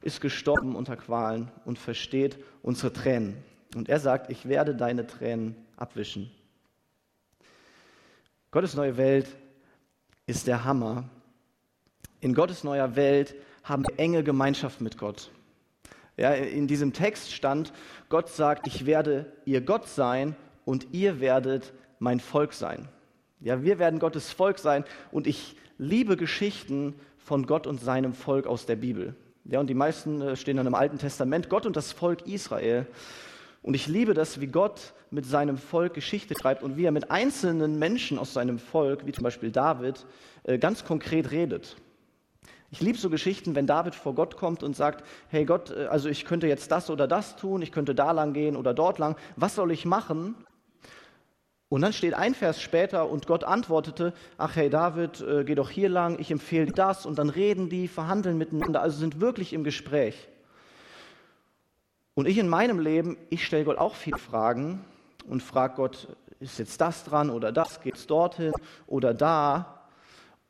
ist 0.01 0.21
gestorben 0.21 0.75
unter 0.75 0.95
Qualen 0.95 1.51
und 1.65 1.77
versteht 1.77 2.39
unsere 2.63 2.91
Tränen. 2.91 3.43
Und 3.75 3.89
er 3.89 3.99
sagt, 3.99 4.31
ich 4.31 4.47
werde 4.47 4.75
deine 4.75 5.05
Tränen 5.05 5.55
abwischen. 5.75 6.31
Gottes 8.51 8.75
neue 8.75 8.97
Welt 8.97 9.27
ist 10.25 10.47
der 10.47 10.63
Hammer. 10.63 11.03
In 12.21 12.33
Gottes 12.33 12.63
neuer 12.63 12.95
Welt 12.95 13.35
haben 13.63 13.83
wir 13.83 13.99
enge 13.99 14.23
Gemeinschaft 14.23 14.81
mit 14.81 14.97
Gott. 14.97 15.31
Ja, 16.15 16.31
in 16.33 16.67
diesem 16.67 16.93
Text 16.93 17.31
stand, 17.31 17.73
Gott 18.09 18.29
sagt, 18.29 18.65
ich 18.65 18.85
werde 18.85 19.31
ihr 19.45 19.61
Gott 19.61 19.87
sein 19.87 20.35
und 20.65 20.87
ihr 20.91 21.19
werdet 21.19 21.73
mein 21.99 22.19
Volk 22.19 22.53
sein. 22.53 22.87
Ja, 23.39 23.61
wir 23.61 23.77
werden 23.77 23.99
Gottes 23.99 24.31
Volk 24.31 24.57
sein 24.57 24.83
und 25.11 25.27
ich 25.27 25.55
liebe 25.77 26.17
Geschichten 26.17 26.95
von 27.17 27.45
Gott 27.45 27.67
und 27.67 27.79
seinem 27.79 28.13
Volk 28.13 28.47
aus 28.47 28.65
der 28.65 28.77
Bibel. 28.77 29.15
Ja, 29.45 29.59
und 29.59 29.67
die 29.67 29.75
meisten 29.75 30.21
äh, 30.21 30.35
stehen 30.35 30.57
dann 30.57 30.67
im 30.67 30.75
Alten 30.75 30.97
Testament, 30.97 31.49
Gott 31.49 31.65
und 31.65 31.75
das 31.75 31.91
Volk 31.91 32.25
Israel. 32.27 32.87
Und 33.67 33.73
ich 33.73 33.87
liebe 33.87 34.13
das, 34.13 34.39
wie 34.39 34.47
Gott 34.47 34.93
mit 35.11 35.25
seinem 35.25 35.57
Volk 35.57 35.93
Geschichte 35.93 36.35
schreibt 36.39 36.63
und 36.63 36.77
wie 36.77 36.85
er 36.85 36.93
mit 36.93 37.11
einzelnen 37.11 37.77
Menschen 37.77 38.17
aus 38.17 38.31
seinem 38.31 38.59
Volk, 38.59 39.05
wie 39.05 39.11
zum 39.11 39.25
Beispiel 39.25 39.51
David, 39.51 40.05
äh, 40.43 40.57
ganz 40.57 40.85
konkret 40.85 41.31
redet. 41.31 41.75
Ich 42.71 42.79
liebe 42.79 42.97
so 42.97 43.09
Geschichten, 43.09 43.55
wenn 43.55 43.67
David 43.67 43.93
vor 43.93 44.15
Gott 44.15 44.37
kommt 44.37 44.63
und 44.63 44.73
sagt, 44.77 45.03
hey 45.27 45.43
Gott, 45.43 45.71
äh, 45.71 45.87
also 45.87 46.07
ich 46.07 46.23
könnte 46.23 46.47
jetzt 46.47 46.71
das 46.71 46.89
oder 46.89 47.09
das 47.09 47.35
tun, 47.35 47.61
ich 47.61 47.73
könnte 47.73 47.93
da 47.93 48.13
lang 48.13 48.31
gehen 48.31 48.55
oder 48.55 48.73
dort 48.73 48.99
lang, 48.99 49.17
was 49.35 49.55
soll 49.55 49.73
ich 49.73 49.83
machen? 49.83 50.35
Und 51.67 51.81
dann 51.81 51.91
steht 51.91 52.13
ein 52.13 52.35
Vers 52.35 52.61
später 52.61 53.09
und 53.09 53.27
Gott 53.27 53.43
antwortete, 53.43 54.13
ach 54.37 54.55
hey 54.55 54.69
David, 54.69 55.19
äh, 55.19 55.43
geh 55.43 55.55
doch 55.55 55.69
hier 55.69 55.89
lang, 55.89 56.19
ich 56.19 56.31
empfehle 56.31 56.71
das 56.71 57.05
und 57.05 57.19
dann 57.19 57.29
reden 57.29 57.67
die, 57.67 57.89
verhandeln 57.89 58.37
miteinander, 58.37 58.81
also 58.81 58.97
sind 58.97 59.19
wirklich 59.19 59.51
im 59.51 59.65
Gespräch. 59.65 60.29
Und 62.17 62.27
ich 62.27 62.39
in 62.39 62.49
meinem 62.49 62.79
Leben, 62.79 63.15
ich 63.29 63.45
stelle 63.45 63.63
Gott 63.63 63.77
auch 63.77 63.93
viele 63.93 64.17
Fragen 64.17 64.83
und 65.29 65.43
frage 65.43 65.75
Gott, 65.75 66.07
ist 66.39 66.57
jetzt 66.57 66.81
das 66.81 67.03
dran 67.03 67.29
oder 67.29 67.51
das, 67.51 67.79
geht 67.79 67.95
es 67.95 68.07
dorthin 68.07 68.53
oder 68.87 69.13
da? 69.13 69.83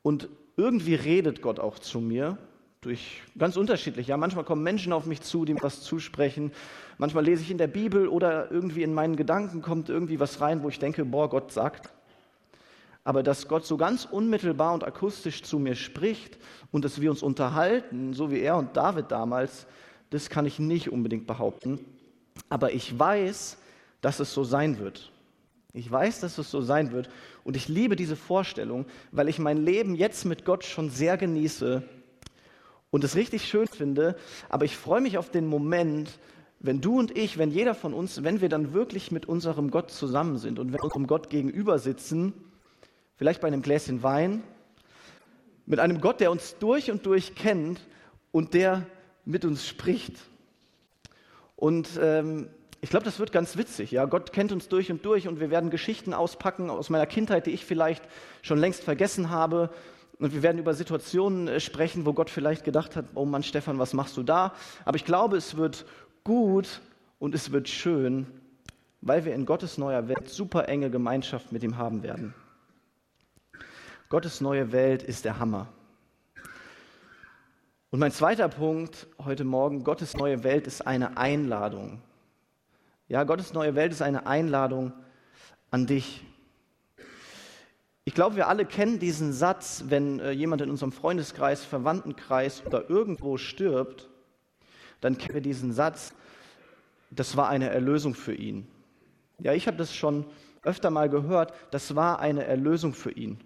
Und 0.01 0.29
irgendwie 0.55 0.95
redet 0.95 1.41
Gott 1.41 1.59
auch 1.59 1.77
zu 1.77 1.99
mir 1.99 2.37
durch 2.79 3.21
ganz 3.37 3.57
unterschiedlich. 3.57 4.07
Ja, 4.07 4.15
manchmal 4.15 4.45
kommen 4.45 4.63
Menschen 4.63 4.93
auf 4.93 5.07
mich 5.07 5.19
zu, 5.19 5.43
die 5.43 5.55
mir 5.55 5.61
was 5.61 5.81
zusprechen. 5.81 6.53
Manchmal 6.99 7.25
lese 7.25 7.41
ich 7.41 7.51
in 7.51 7.57
der 7.57 7.67
Bibel 7.67 8.07
oder 8.07 8.49
irgendwie 8.49 8.83
in 8.83 8.93
meinen 8.93 9.17
Gedanken 9.17 9.61
kommt 9.61 9.89
irgendwie 9.89 10.21
was 10.21 10.39
rein, 10.39 10.63
wo 10.63 10.69
ich 10.69 10.79
denke, 10.79 11.03
boah, 11.03 11.29
Gott 11.29 11.51
sagt. 11.51 11.89
Aber 13.03 13.23
dass 13.23 13.49
Gott 13.49 13.65
so 13.65 13.75
ganz 13.75 14.05
unmittelbar 14.05 14.73
und 14.73 14.85
akustisch 14.85 15.43
zu 15.43 15.59
mir 15.59 15.75
spricht 15.75 16.37
und 16.71 16.85
dass 16.85 17.01
wir 17.01 17.11
uns 17.11 17.21
unterhalten, 17.21 18.13
so 18.13 18.31
wie 18.31 18.39
er 18.39 18.55
und 18.55 18.77
David 18.77 19.11
damals, 19.11 19.67
das 20.09 20.29
kann 20.29 20.45
ich 20.45 20.59
nicht 20.59 20.91
unbedingt 20.91 21.27
behaupten. 21.27 21.79
Aber 22.49 22.73
ich 22.73 22.97
weiß, 22.97 23.57
dass 24.01 24.19
es 24.19 24.33
so 24.33 24.43
sein 24.43 24.79
wird. 24.79 25.11
Ich 25.73 25.91
weiß, 25.91 26.21
dass 26.21 26.37
es 26.37 26.49
so 26.49 26.61
sein 26.61 26.91
wird. 26.91 27.09
Und 27.43 27.55
ich 27.55 27.67
liebe 27.67 27.95
diese 27.95 28.15
Vorstellung, 28.15 28.85
weil 29.11 29.29
ich 29.29 29.39
mein 29.39 29.57
Leben 29.57 29.95
jetzt 29.95 30.25
mit 30.25 30.45
Gott 30.45 30.63
schon 30.63 30.89
sehr 30.89 31.17
genieße 31.17 31.83
und 32.89 33.03
es 33.03 33.15
richtig 33.15 33.47
schön 33.47 33.67
finde. 33.67 34.15
Aber 34.49 34.65
ich 34.65 34.75
freue 34.75 35.01
mich 35.01 35.17
auf 35.17 35.29
den 35.29 35.47
Moment, 35.47 36.19
wenn 36.59 36.81
du 36.81 36.97
und 36.97 37.15
ich, 37.15 37.37
wenn 37.37 37.51
jeder 37.51 37.75
von 37.75 37.93
uns, 37.93 38.23
wenn 38.23 38.41
wir 38.41 38.49
dann 38.49 38.73
wirklich 38.73 39.11
mit 39.11 39.27
unserem 39.27 39.69
Gott 39.69 39.91
zusammen 39.91 40.37
sind 40.37 40.57
und 40.57 40.67
wenn 40.67 40.79
wir 40.79 40.83
unserem 40.85 41.07
Gott 41.07 41.29
gegenüber 41.29 41.77
sitzen, 41.77 42.33
vielleicht 43.15 43.41
bei 43.41 43.47
einem 43.47 43.61
Gläschen 43.61 44.01
Wein, 44.01 44.41
mit 45.65 45.79
einem 45.79 46.01
Gott, 46.01 46.19
der 46.19 46.31
uns 46.31 46.57
durch 46.59 46.89
und 46.89 47.05
durch 47.05 47.35
kennt 47.35 47.81
und 48.31 48.53
der 48.53 48.87
mit 49.27 49.45
uns 49.45 49.67
spricht. 49.67 50.15
Und 51.55 51.89
ähm, 52.01 52.47
ich 52.81 52.89
glaube, 52.89 53.05
das 53.05 53.19
wird 53.19 53.31
ganz 53.31 53.57
witzig. 53.57 53.91
Ja, 53.91 54.05
Gott 54.05 54.31
kennt 54.31 54.51
uns 54.51 54.69
durch 54.69 54.91
und 54.91 55.03
durch 55.03 55.27
und 55.27 55.39
wir 55.39 55.49
werden 55.49 55.69
Geschichten 55.69 56.13
auspacken 56.13 56.69
aus 56.69 56.89
meiner 56.89 57.05
Kindheit, 57.05 57.45
die 57.45 57.51
ich 57.51 57.65
vielleicht 57.65 58.03
schon 58.41 58.57
längst 58.57 58.83
vergessen 58.83 59.29
habe. 59.29 59.69
Und 60.19 60.33
wir 60.33 60.43
werden 60.43 60.57
über 60.57 60.73
Situationen 60.73 61.47
äh, 61.47 61.59
sprechen, 61.59 62.05
wo 62.05 62.13
Gott 62.13 62.29
vielleicht 62.29 62.63
gedacht 62.63 62.95
hat: 62.95 63.05
Oh 63.15 63.25
Mann, 63.25 63.43
Stefan, 63.43 63.79
was 63.79 63.93
machst 63.93 64.15
du 64.17 64.23
da? 64.23 64.53
Aber 64.85 64.95
ich 64.95 65.05
glaube, 65.05 65.37
es 65.37 65.57
wird 65.57 65.85
gut 66.23 66.81
und 67.19 67.35
es 67.35 67.51
wird 67.51 67.67
schön, 67.67 68.27
weil 69.01 69.25
wir 69.25 69.35
in 69.35 69.45
Gottes 69.45 69.77
neuer 69.77 70.07
Welt 70.07 70.29
super 70.29 70.69
enge 70.69 70.89
Gemeinschaft 70.89 71.51
mit 71.51 71.63
ihm 71.63 71.77
haben 71.77 72.01
werden. 72.01 72.33
Gottes 74.09 74.39
neue 74.39 74.71
Welt 74.71 75.03
ist 75.03 75.25
der 75.25 75.37
Hammer. 75.39 75.67
Und 77.89 77.99
mein 77.99 78.11
zweiter 78.11 78.49
Punkt 78.49 79.07
heute 79.17 79.45
Morgen, 79.45 79.85
Gottes 79.85 80.17
neue 80.17 80.43
Welt 80.43 80.67
ist 80.67 80.85
eine 80.85 81.15
Einladung. 81.15 82.01
Ja, 83.07 83.23
Gottes 83.23 83.53
neue 83.53 83.75
Welt 83.75 83.93
ist 83.93 84.01
eine 84.01 84.27
Einladung 84.27 84.91
an 85.71 85.87
dich. 85.87 86.25
Ich 88.03 88.13
glaube, 88.13 88.35
wir 88.35 88.49
alle 88.49 88.65
kennen 88.65 88.99
diesen 88.99 89.31
Satz, 89.31 89.85
wenn 89.87 90.19
äh, 90.19 90.31
jemand 90.31 90.61
in 90.61 90.69
unserem 90.69 90.91
Freundeskreis, 90.91 91.63
Verwandtenkreis 91.63 92.61
oder 92.65 92.89
irgendwo 92.89 93.37
stirbt, 93.37 94.09
dann 94.99 95.17
kennen 95.17 95.35
wir 95.35 95.41
diesen 95.41 95.71
Satz, 95.71 96.13
das 97.09 97.37
war 97.37 97.47
eine 97.47 97.69
Erlösung 97.69 98.15
für 98.15 98.33
ihn. 98.33 98.67
Ja, 99.39 99.53
ich 99.53 99.65
habe 99.65 99.77
das 99.77 99.95
schon 99.95 100.25
öfter 100.61 100.89
mal 100.89 101.07
gehört, 101.07 101.53
das 101.71 101.95
war 101.95 102.19
eine 102.19 102.43
Erlösung 102.43 102.93
für 102.93 103.11
ihn. 103.11 103.39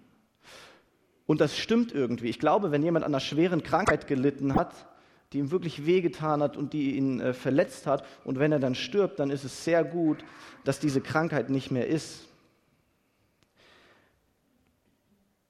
Und 1.26 1.40
das 1.40 1.56
stimmt 1.56 1.92
irgendwie. 1.92 2.28
Ich 2.28 2.38
glaube, 2.38 2.70
wenn 2.70 2.82
jemand 2.82 3.04
an 3.04 3.12
einer 3.12 3.20
schweren 3.20 3.62
Krankheit 3.62 4.06
gelitten 4.06 4.54
hat, 4.54 4.74
die 5.32 5.38
ihm 5.38 5.50
wirklich 5.50 5.86
wehgetan 5.86 6.42
hat 6.42 6.56
und 6.56 6.72
die 6.72 6.96
ihn 6.96 7.20
äh, 7.20 7.32
verletzt 7.32 7.86
hat, 7.86 8.04
und 8.24 8.38
wenn 8.38 8.52
er 8.52 8.58
dann 8.58 8.74
stirbt, 8.74 9.18
dann 9.18 9.30
ist 9.30 9.44
es 9.44 9.64
sehr 9.64 9.84
gut, 9.84 10.24
dass 10.64 10.78
diese 10.78 11.00
Krankheit 11.00 11.48
nicht 11.48 11.70
mehr 11.70 11.86
ist. 11.86 12.26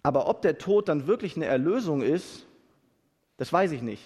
Aber 0.02 0.29
ob 0.29 0.43
der 0.43 0.59
Tod 0.59 0.88
dann 0.88 1.07
wirklich 1.07 1.37
eine 1.37 1.47
Erlösung 1.47 2.02
ist, 2.02 2.47
das 3.37 3.52
weiß 3.52 3.73
ich 3.73 3.83
nicht. 3.83 4.02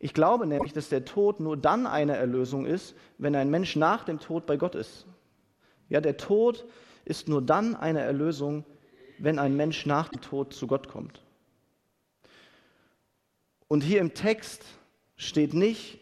Ich 0.00 0.14
glaube 0.14 0.46
nämlich, 0.46 0.72
dass 0.72 0.88
der 0.88 1.04
Tod 1.04 1.40
nur 1.40 1.56
dann 1.56 1.86
eine 1.86 2.16
Erlösung 2.16 2.66
ist, 2.66 2.94
wenn 3.16 3.34
ein 3.34 3.50
Mensch 3.50 3.74
nach 3.74 4.04
dem 4.04 4.20
Tod 4.20 4.46
bei 4.46 4.56
Gott 4.56 4.74
ist. 4.74 5.06
Ja, 5.88 6.00
der 6.00 6.16
Tod 6.16 6.66
ist 7.04 7.28
nur 7.28 7.42
dann 7.42 7.74
eine 7.74 8.00
Erlösung, 8.00 8.64
wenn 9.18 9.38
ein 9.38 9.56
Mensch 9.56 9.86
nach 9.86 10.08
dem 10.08 10.20
Tod 10.20 10.52
zu 10.52 10.66
Gott 10.66 10.88
kommt. 10.88 11.22
Und 13.68 13.82
hier 13.82 14.00
im 14.00 14.14
Text 14.14 14.64
steht 15.16 15.52
nicht, 15.52 15.98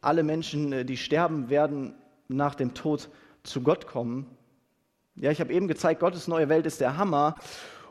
alle 0.00 0.22
Menschen, 0.22 0.72
äh, 0.72 0.84
die 0.84 0.96
sterben, 0.96 1.48
werden 1.48 1.94
nach 2.28 2.54
dem 2.54 2.74
Tod 2.74 3.08
zu 3.42 3.62
Gott 3.62 3.86
kommen. 3.86 4.26
Ja, 5.14 5.30
ich 5.30 5.40
habe 5.40 5.52
eben 5.52 5.68
gezeigt, 5.68 6.00
Gottes 6.00 6.28
neue 6.28 6.48
Welt 6.48 6.66
ist 6.66 6.80
der 6.80 6.96
Hammer. 6.96 7.36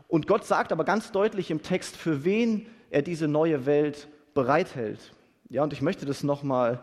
Und 0.08 0.28
Gott 0.28 0.46
sagt 0.46 0.72
aber 0.72 0.84
ganz 0.84 1.12
deutlich 1.12 1.50
im 1.50 1.64
Text, 1.64 1.96
für 1.96 2.24
wen 2.24 2.68
er 2.92 3.02
diese 3.02 3.28
neue 3.28 3.66
Welt 3.66 4.08
bereithält. 4.34 5.14
Ja, 5.50 5.64
und 5.64 5.74
ich 5.74 5.82
möchte 5.82 6.06
das 6.06 6.24
nochmal 6.24 6.80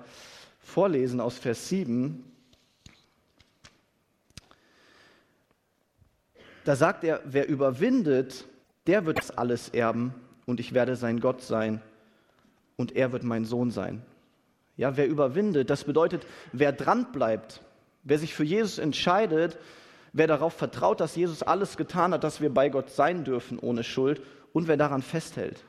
vorlesen 0.58 1.20
aus 1.20 1.38
Vers 1.38 1.68
7. 1.68 2.24
Da 6.64 6.76
sagt 6.76 7.04
er, 7.04 7.20
wer 7.24 7.48
überwindet, 7.48 8.44
der 8.86 9.06
wird 9.06 9.18
das 9.18 9.30
alles 9.30 9.68
erben 9.68 10.14
und 10.46 10.60
ich 10.60 10.74
werde 10.74 10.96
sein 10.96 11.20
Gott 11.20 11.42
sein 11.42 11.80
und 12.76 12.94
er 12.96 13.12
wird 13.12 13.24
mein 13.24 13.44
Sohn 13.44 13.70
sein. 13.70 14.02
Ja, 14.76 14.96
wer 14.96 15.08
überwindet, 15.08 15.70
das 15.70 15.84
bedeutet, 15.84 16.26
wer 16.52 16.72
dran 16.72 17.12
bleibt, 17.12 17.60
wer 18.04 18.18
sich 18.18 18.34
für 18.34 18.44
Jesus 18.44 18.78
entscheidet, 18.78 19.58
wer 20.12 20.26
darauf 20.26 20.54
vertraut, 20.54 21.00
dass 21.00 21.16
Jesus 21.16 21.42
alles 21.42 21.76
getan 21.76 22.12
hat, 22.12 22.24
dass 22.24 22.40
wir 22.40 22.52
bei 22.52 22.68
Gott 22.68 22.90
sein 22.90 23.24
dürfen 23.24 23.58
ohne 23.58 23.84
Schuld 23.84 24.22
und 24.52 24.68
wer 24.68 24.76
daran 24.76 25.02
festhält. 25.02 25.64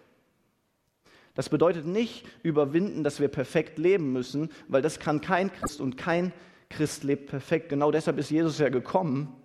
Das 1.36 1.50
bedeutet 1.50 1.86
nicht 1.86 2.26
überwinden, 2.44 3.04
dass 3.04 3.20
wir 3.20 3.28
perfekt 3.28 3.80
leben 3.80 4.14
müssen, 4.14 4.52
weil 4.68 4.84
das 4.84 5.00
kann 5.00 5.20
kein 5.20 5.52
Christ 5.52 5.82
und 5.82 5.98
kein 5.98 6.32
Christ 6.70 7.04
lebt 7.04 7.28
perfekt. 7.28 7.70
Genau 7.70 7.92
deshalb 7.92 8.20
ist 8.20 8.30
Jesus 8.30 8.60
ja 8.60 8.70
gekommen, 8.70 9.36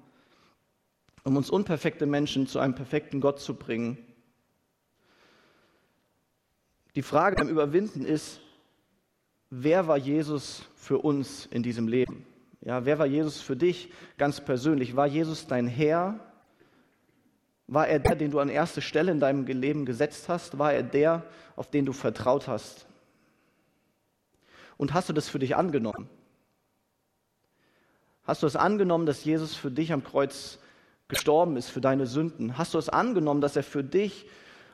um 1.24 1.36
uns 1.36 1.50
unperfekte 1.50 2.06
Menschen 2.06 2.46
zu 2.46 2.58
einem 2.58 2.74
perfekten 2.74 3.20
Gott 3.20 3.40
zu 3.40 3.54
bringen. 3.54 3.98
Die 6.94 7.02
Frage 7.02 7.36
beim 7.36 7.48
Überwinden 7.48 8.04
ist, 8.04 8.40
wer 9.50 9.86
war 9.86 9.96
Jesus 9.96 10.64
für 10.74 10.98
uns 10.98 11.46
in 11.46 11.62
diesem 11.62 11.86
Leben? 11.86 12.26
Ja, 12.60 12.84
wer 12.84 12.98
war 12.98 13.06
Jesus 13.06 13.40
für 13.40 13.56
dich 13.56 13.92
ganz 14.16 14.40
persönlich? 14.40 14.96
War 14.96 15.06
Jesus 15.06 15.46
dein 15.46 15.68
Herr? 15.68 16.18
War 17.66 17.86
er 17.86 17.98
der, 17.98 18.16
den 18.16 18.30
du 18.30 18.40
an 18.40 18.48
erste 18.48 18.80
Stelle 18.80 19.12
in 19.12 19.20
deinem 19.20 19.46
Leben 19.46 19.84
gesetzt 19.84 20.28
hast? 20.28 20.58
War 20.58 20.72
er 20.72 20.82
der, 20.82 21.24
auf 21.54 21.70
den 21.70 21.84
du 21.84 21.92
vertraut 21.92 22.48
hast? 22.48 22.86
Und 24.76 24.94
hast 24.94 25.08
du 25.08 25.12
das 25.12 25.28
für 25.28 25.38
dich 25.38 25.54
angenommen? 25.54 26.08
Hast 28.24 28.42
du 28.42 28.46
es 28.46 28.56
angenommen, 28.56 29.06
dass 29.06 29.24
Jesus 29.24 29.54
für 29.54 29.70
dich 29.70 29.92
am 29.92 30.02
Kreuz 30.04 30.58
gestorben 31.08 31.56
ist, 31.56 31.68
für 31.68 31.80
deine 31.80 32.06
Sünden? 32.06 32.56
Hast 32.58 32.74
du 32.74 32.78
es 32.78 32.88
angenommen, 32.88 33.40
dass 33.40 33.56
er 33.56 33.62
für 33.62 33.82
dich 33.82 34.26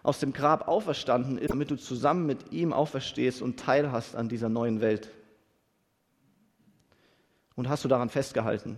aus 0.02 0.18
dem 0.18 0.32
Grab 0.32 0.68
auferstanden 0.68 1.38
ist, 1.38 1.50
damit 1.50 1.70
du 1.70 1.76
zusammen 1.76 2.26
mit 2.26 2.52
ihm 2.52 2.72
auferstehst 2.72 3.40
und 3.40 3.58
teilhast 3.58 4.16
an 4.16 4.28
dieser 4.28 4.48
neuen 4.48 4.80
Welt? 4.80 5.10
Und 7.54 7.68
hast 7.68 7.84
du 7.84 7.88
daran 7.88 8.10
festgehalten? 8.10 8.76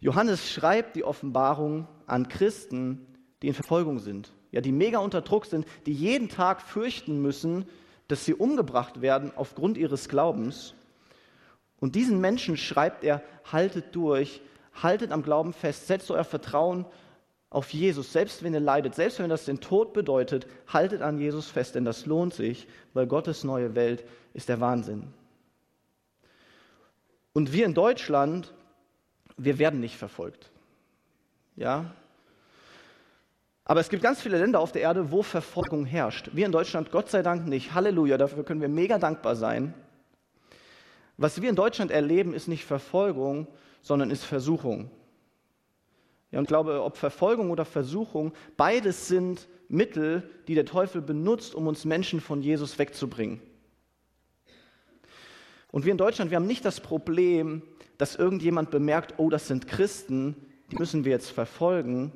Johannes 0.00 0.50
schreibt 0.50 0.96
die 0.96 1.04
Offenbarung 1.04 1.88
an 2.06 2.28
Christen, 2.28 3.06
die 3.42 3.48
in 3.48 3.54
Verfolgung 3.54 3.98
sind, 3.98 4.32
ja, 4.50 4.60
die 4.60 4.72
mega 4.72 4.98
unter 4.98 5.22
Druck 5.22 5.46
sind, 5.46 5.66
die 5.86 5.92
jeden 5.92 6.28
Tag 6.28 6.62
fürchten 6.62 7.20
müssen, 7.20 7.66
dass 8.08 8.24
sie 8.24 8.34
umgebracht 8.34 9.00
werden 9.00 9.32
aufgrund 9.36 9.76
ihres 9.76 10.08
Glaubens. 10.08 10.74
Und 11.80 11.94
diesen 11.94 12.20
Menschen 12.20 12.56
schreibt 12.56 13.04
er, 13.04 13.22
haltet 13.44 13.94
durch, 13.94 14.40
haltet 14.82 15.12
am 15.12 15.22
Glauben 15.22 15.52
fest, 15.52 15.86
setzt 15.86 16.10
euer 16.10 16.24
Vertrauen 16.24 16.86
auf 17.50 17.72
Jesus, 17.72 18.12
selbst 18.12 18.42
wenn 18.42 18.52
ihr 18.52 18.60
leidet, 18.60 18.94
selbst 18.94 19.18
wenn 19.18 19.30
das 19.30 19.46
den 19.46 19.60
Tod 19.60 19.92
bedeutet, 19.92 20.46
haltet 20.66 21.00
an 21.00 21.18
Jesus 21.18 21.48
fest, 21.48 21.74
denn 21.74 21.84
das 21.84 22.04
lohnt 22.06 22.34
sich, 22.34 22.66
weil 22.92 23.06
Gottes 23.06 23.44
neue 23.44 23.74
Welt 23.74 24.04
ist 24.34 24.48
der 24.48 24.60
Wahnsinn. 24.60 25.04
Und 27.32 27.52
wir 27.52 27.64
in 27.64 27.74
Deutschland, 27.74 28.52
wir 29.36 29.58
werden 29.58 29.80
nicht 29.80 29.96
verfolgt. 29.96 30.50
Ja? 31.56 31.94
Aber 33.64 33.80
es 33.80 33.88
gibt 33.88 34.02
ganz 34.02 34.20
viele 34.20 34.38
Länder 34.38 34.60
auf 34.60 34.72
der 34.72 34.82
Erde, 34.82 35.10
wo 35.10 35.22
Verfolgung 35.22 35.84
herrscht. 35.84 36.30
Wir 36.32 36.46
in 36.46 36.52
Deutschland 36.52 36.90
Gott 36.90 37.10
sei 37.10 37.22
Dank 37.22 37.46
nicht. 37.46 37.74
Halleluja, 37.74 38.18
dafür 38.18 38.44
können 38.44 38.60
wir 38.60 38.68
mega 38.68 38.98
dankbar 38.98 39.36
sein. 39.36 39.74
Was 41.16 41.40
wir 41.40 41.50
in 41.50 41.56
Deutschland 41.56 41.90
erleben, 41.90 42.32
ist 42.32 42.48
nicht 42.48 42.64
Verfolgung, 42.64 43.46
sondern 43.82 44.10
ist 44.10 44.24
Versuchung. 44.24 44.90
Ja, 46.30 46.38
und 46.38 46.44
ich 46.44 46.48
glaube, 46.48 46.82
ob 46.82 46.96
Verfolgung 46.96 47.50
oder 47.50 47.64
Versuchung, 47.64 48.32
beides 48.56 49.08
sind 49.08 49.48
Mittel, 49.68 50.28
die 50.46 50.54
der 50.54 50.66
Teufel 50.66 51.00
benutzt, 51.00 51.54
um 51.54 51.66
uns 51.66 51.84
Menschen 51.84 52.20
von 52.20 52.42
Jesus 52.42 52.78
wegzubringen. 52.78 53.40
Und 55.70 55.84
wir 55.84 55.92
in 55.92 55.98
Deutschland, 55.98 56.30
wir 56.30 56.36
haben 56.36 56.46
nicht 56.46 56.64
das 56.64 56.80
Problem, 56.80 57.62
dass 57.98 58.16
irgendjemand 58.16 58.70
bemerkt, 58.70 59.14
oh, 59.18 59.28
das 59.28 59.48
sind 59.48 59.66
Christen, 59.66 60.36
die 60.70 60.76
müssen 60.76 61.04
wir 61.04 61.12
jetzt 61.12 61.30
verfolgen. 61.30 62.12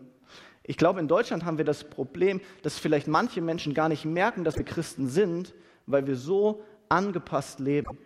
Ich 0.62 0.76
glaube, 0.76 1.00
in 1.00 1.08
Deutschland 1.08 1.44
haben 1.44 1.58
wir 1.58 1.64
das 1.64 1.84
Problem, 1.84 2.40
dass 2.62 2.78
vielleicht 2.78 3.08
manche 3.08 3.40
Menschen 3.40 3.74
gar 3.74 3.88
nicht 3.88 4.04
merken, 4.04 4.44
dass 4.44 4.56
wir 4.56 4.64
Christen 4.64 5.08
sind, 5.08 5.54
weil 5.86 6.06
wir 6.06 6.16
so 6.16 6.62
angepasst 6.88 7.58
leben. 7.60 7.98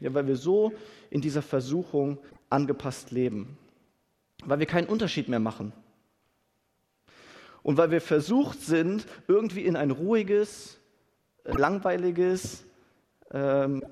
Ja, 0.00 0.12
weil 0.12 0.26
wir 0.26 0.36
so 0.36 0.72
in 1.10 1.20
dieser 1.20 1.42
Versuchung 1.42 2.18
angepasst 2.50 3.10
leben. 3.10 3.58
Weil 4.44 4.58
wir 4.58 4.66
keinen 4.66 4.88
Unterschied 4.88 5.28
mehr 5.28 5.40
machen. 5.40 5.72
Und 7.62 7.78
weil 7.78 7.90
wir 7.90 8.00
versucht 8.00 8.60
sind, 8.60 9.06
irgendwie 9.26 9.64
in 9.64 9.76
ein 9.76 9.90
ruhiges, 9.90 10.78
langweiliges, 11.44 12.64
ähm, 13.32 13.82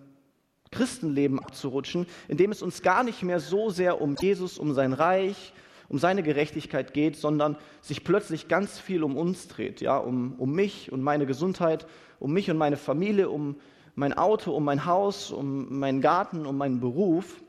Christenleben 0.71 1.39
abzurutschen, 1.39 2.07
in 2.29 2.39
dem 2.39 2.51
es 2.51 2.63
uns 2.63 2.83
gar 2.83 3.05
nicht 3.05 3.23
mehr 3.23 3.39
so 3.39 3.71
sehr 3.71 4.01
um 4.01 4.17
Jesus, 4.19 4.59
um 4.59 4.73
sein 4.73 4.93
Reich, 4.93 5.53
um 5.89 5.99
seine 5.99 6.23
Gerechtigkeit 6.23 6.95
geht, 6.95 7.17
sondern 7.17 7.57
sich 7.83 8.03
plötzlich 8.03 8.49
ganz 8.49 8.79
viel 8.79 9.05
um 9.05 9.17
uns 9.17 9.49
dreht, 9.49 9.81
ja, 9.83 9.99
um, 9.99 10.35
um 10.39 10.53
mich 10.53 10.91
und 10.91 11.03
meine 11.03 11.27
Gesundheit, 11.27 11.87
um 12.19 12.33
mich 12.33 12.51
und 12.51 12.57
meine 12.57 12.79
Familie, 12.79 13.29
um 13.29 13.57
mein 13.95 14.15
Auto, 14.15 14.53
um 14.53 14.65
mein 14.65 14.87
Haus, 14.87 15.31
um 15.31 15.79
meinen 15.79 16.01
Garten, 16.01 16.47
um 16.47 16.57
meinen 16.57 16.81
Beruf, 16.81 17.43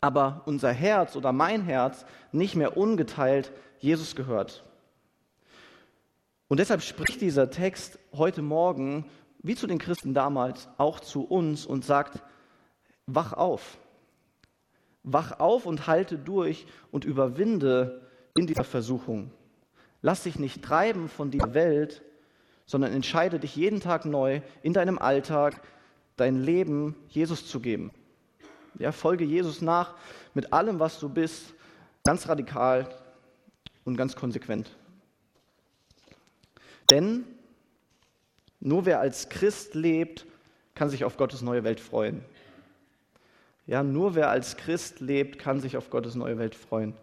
aber 0.00 0.42
unser 0.46 0.72
Herz 0.72 1.16
oder 1.16 1.32
mein 1.32 1.62
Herz 1.62 2.04
nicht 2.32 2.54
mehr 2.54 2.76
ungeteilt 2.76 3.52
Jesus 3.78 4.14
gehört. 4.14 4.64
Und 6.48 6.60
deshalb 6.60 6.82
spricht 6.82 7.20
dieser 7.20 7.50
Text 7.50 7.98
heute 8.12 8.42
Morgen 8.42 9.06
wie 9.42 9.54
zu 9.54 9.66
den 9.66 9.78
Christen 9.78 10.14
damals, 10.14 10.68
auch 10.76 11.00
zu 11.00 11.24
uns 11.24 11.66
und 11.66 11.84
sagt, 11.84 12.22
wach 13.06 13.32
auf. 13.32 13.78
Wach 15.02 15.38
auf 15.38 15.66
und 15.66 15.86
halte 15.86 16.18
durch 16.18 16.66
und 16.90 17.04
überwinde 17.04 18.02
in 18.36 18.46
dieser 18.46 18.64
Versuchung. 18.64 19.30
Lass 20.02 20.24
dich 20.24 20.38
nicht 20.38 20.62
treiben 20.62 21.08
von 21.08 21.30
dieser 21.30 21.54
Welt, 21.54 22.02
sondern 22.64 22.92
entscheide 22.92 23.38
dich 23.38 23.54
jeden 23.54 23.80
Tag 23.80 24.04
neu 24.04 24.40
in 24.62 24.72
deinem 24.72 24.98
Alltag, 24.98 25.62
dein 26.16 26.42
Leben 26.42 26.96
Jesus 27.08 27.46
zu 27.46 27.60
geben. 27.60 27.92
Ja, 28.78 28.92
folge 28.92 29.24
Jesus 29.24 29.62
nach 29.62 29.94
mit 30.34 30.52
allem, 30.52 30.78
was 30.78 30.98
du 31.00 31.08
bist, 31.08 31.54
ganz 32.04 32.28
radikal 32.28 32.88
und 33.84 33.96
ganz 33.96 34.14
konsequent. 34.16 34.70
Denn 36.90 37.24
nur 38.60 38.84
wer 38.84 39.00
als 39.00 39.28
Christ 39.28 39.74
lebt, 39.74 40.26
kann 40.74 40.90
sich 40.90 41.04
auf 41.04 41.16
Gottes 41.16 41.42
neue 41.42 41.64
Welt 41.64 41.80
freuen. 41.80 42.22
Ja, 43.66 43.82
nur 43.82 44.14
wer 44.14 44.30
als 44.30 44.56
Christ 44.56 45.00
lebt, 45.00 45.38
kann 45.38 45.60
sich 45.60 45.76
auf 45.76 45.90
Gottes 45.90 46.14
neue 46.14 46.38
Welt 46.38 46.54
freuen. 46.54 46.94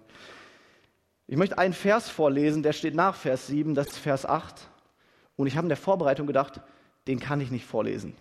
Ich 1.28 1.38
möchte 1.38 1.58
einen 1.58 1.74
Vers 1.74 2.10
vorlesen, 2.10 2.64
der 2.64 2.74
steht 2.74 2.96
nach 2.96 3.16
Vers 3.16 3.48
7, 3.48 3.76
das 3.76 3.88
ist 3.88 3.98
Vers 3.98 4.26
8. 4.26 4.70
Und 5.36 5.48
ich 5.48 5.56
habe 5.56 5.66
in 5.66 5.70
der 5.70 5.78
Vorbereitung 5.78 6.28
gedacht, 6.28 6.62
den 7.08 7.20
kann 7.20 7.42
ich 7.42 7.52
nicht 7.52 7.66
vorlesen. 7.66 8.16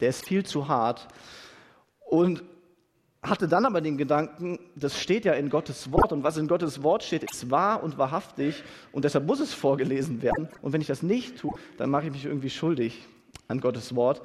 Der 0.00 0.08
ist 0.08 0.26
viel 0.26 0.44
zu 0.44 0.68
hart. 0.68 1.08
Und 2.00 2.42
hatte 3.22 3.46
dann 3.46 3.64
aber 3.64 3.80
den 3.80 3.96
Gedanken, 3.96 4.58
das 4.74 5.00
steht 5.00 5.24
ja 5.24 5.34
in 5.34 5.48
Gottes 5.48 5.92
Wort 5.92 6.12
und 6.12 6.24
was 6.24 6.36
in 6.36 6.48
Gottes 6.48 6.82
Wort 6.82 7.04
steht, 7.04 7.22
ist 7.30 7.50
wahr 7.50 7.82
und 7.82 7.96
wahrhaftig 7.96 8.64
und 8.90 9.04
deshalb 9.04 9.26
muss 9.26 9.38
es 9.38 9.54
vorgelesen 9.54 10.22
werden. 10.22 10.48
Und 10.60 10.72
wenn 10.72 10.80
ich 10.80 10.88
das 10.88 11.04
nicht 11.04 11.38
tue, 11.38 11.52
dann 11.76 11.88
mache 11.88 12.06
ich 12.06 12.12
mich 12.12 12.24
irgendwie 12.24 12.50
schuldig 12.50 13.06
an 13.46 13.60
Gottes 13.60 13.94
Wort. 13.94 14.22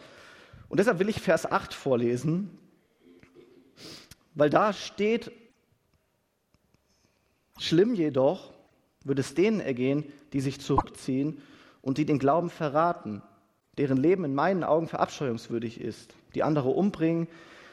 Und 0.67 0.79
deshalb 0.79 0.97
will 0.97 1.09
ich 1.09 1.21
Vers 1.21 1.49
8 1.49 1.75
vorlesen, 1.75 2.57
weil 4.33 4.49
da 4.49 4.73
steht, 4.73 5.31
schlimm 7.59 7.93
jedoch 7.93 8.53
wird 9.03 9.19
es 9.19 9.35
denen 9.35 9.59
ergehen, 9.59 10.05
die 10.33 10.41
sich 10.41 10.59
zurückziehen 10.59 11.41
und 11.81 11.99
die 11.99 12.05
den 12.05 12.19
Glauben 12.19 12.49
verraten, 12.49 13.21
deren 13.77 13.97
Leben 13.97 14.25
in 14.25 14.33
meinen 14.33 14.63
Augen 14.63 14.87
verabscheuungswürdig 14.87 15.79
ist, 15.79 16.15
die 16.33 16.41
andere 16.43 16.69
umbringen, 16.69 17.27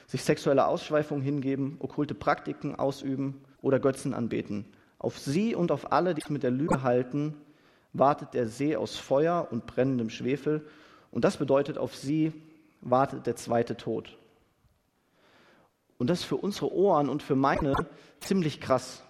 sich 0.07 0.23
sexuelle 0.23 0.67
Ausschweifung 0.67 1.21
hingeben, 1.21 1.77
okkulte 1.81 2.15
Praktiken 2.15 2.75
ausüben 2.75 3.43
oder 3.63 3.81
Götzen 3.81 4.15
anbeten. 4.15 4.67
Auf 4.99 5.19
sie 5.19 5.55
und 5.55 5.71
auf 5.71 5.93
alle, 5.93 6.15
die 6.15 6.23
es 6.23 6.31
mit 6.31 6.43
der 6.43 6.51
Lüge 6.51 6.83
halten, 6.83 7.35
wartet 7.93 8.35
der 8.35 8.49
See 8.49 8.77
aus 8.77 8.97
Feuer 8.97 9.49
und 9.51 9.67
brennendem 9.67 10.11
Schwefel. 10.11 10.67
Und 11.11 11.25
das 11.25 11.37
bedeutet, 11.37 11.79
auf 11.79 11.95
sie 11.95 12.33
wartet 12.81 13.27
der 13.27 13.37
zweite 13.37 13.77
Tod. 13.77 14.19
Und 15.97 16.11
das 16.11 16.21
ist 16.21 16.27
für 16.27 16.37
unsere 16.37 16.73
Ohren 16.73 17.09
und 17.09 17.23
für 17.23 17.37
meine 17.37 17.75
ziemlich 18.21 18.61
krass. 18.61 19.03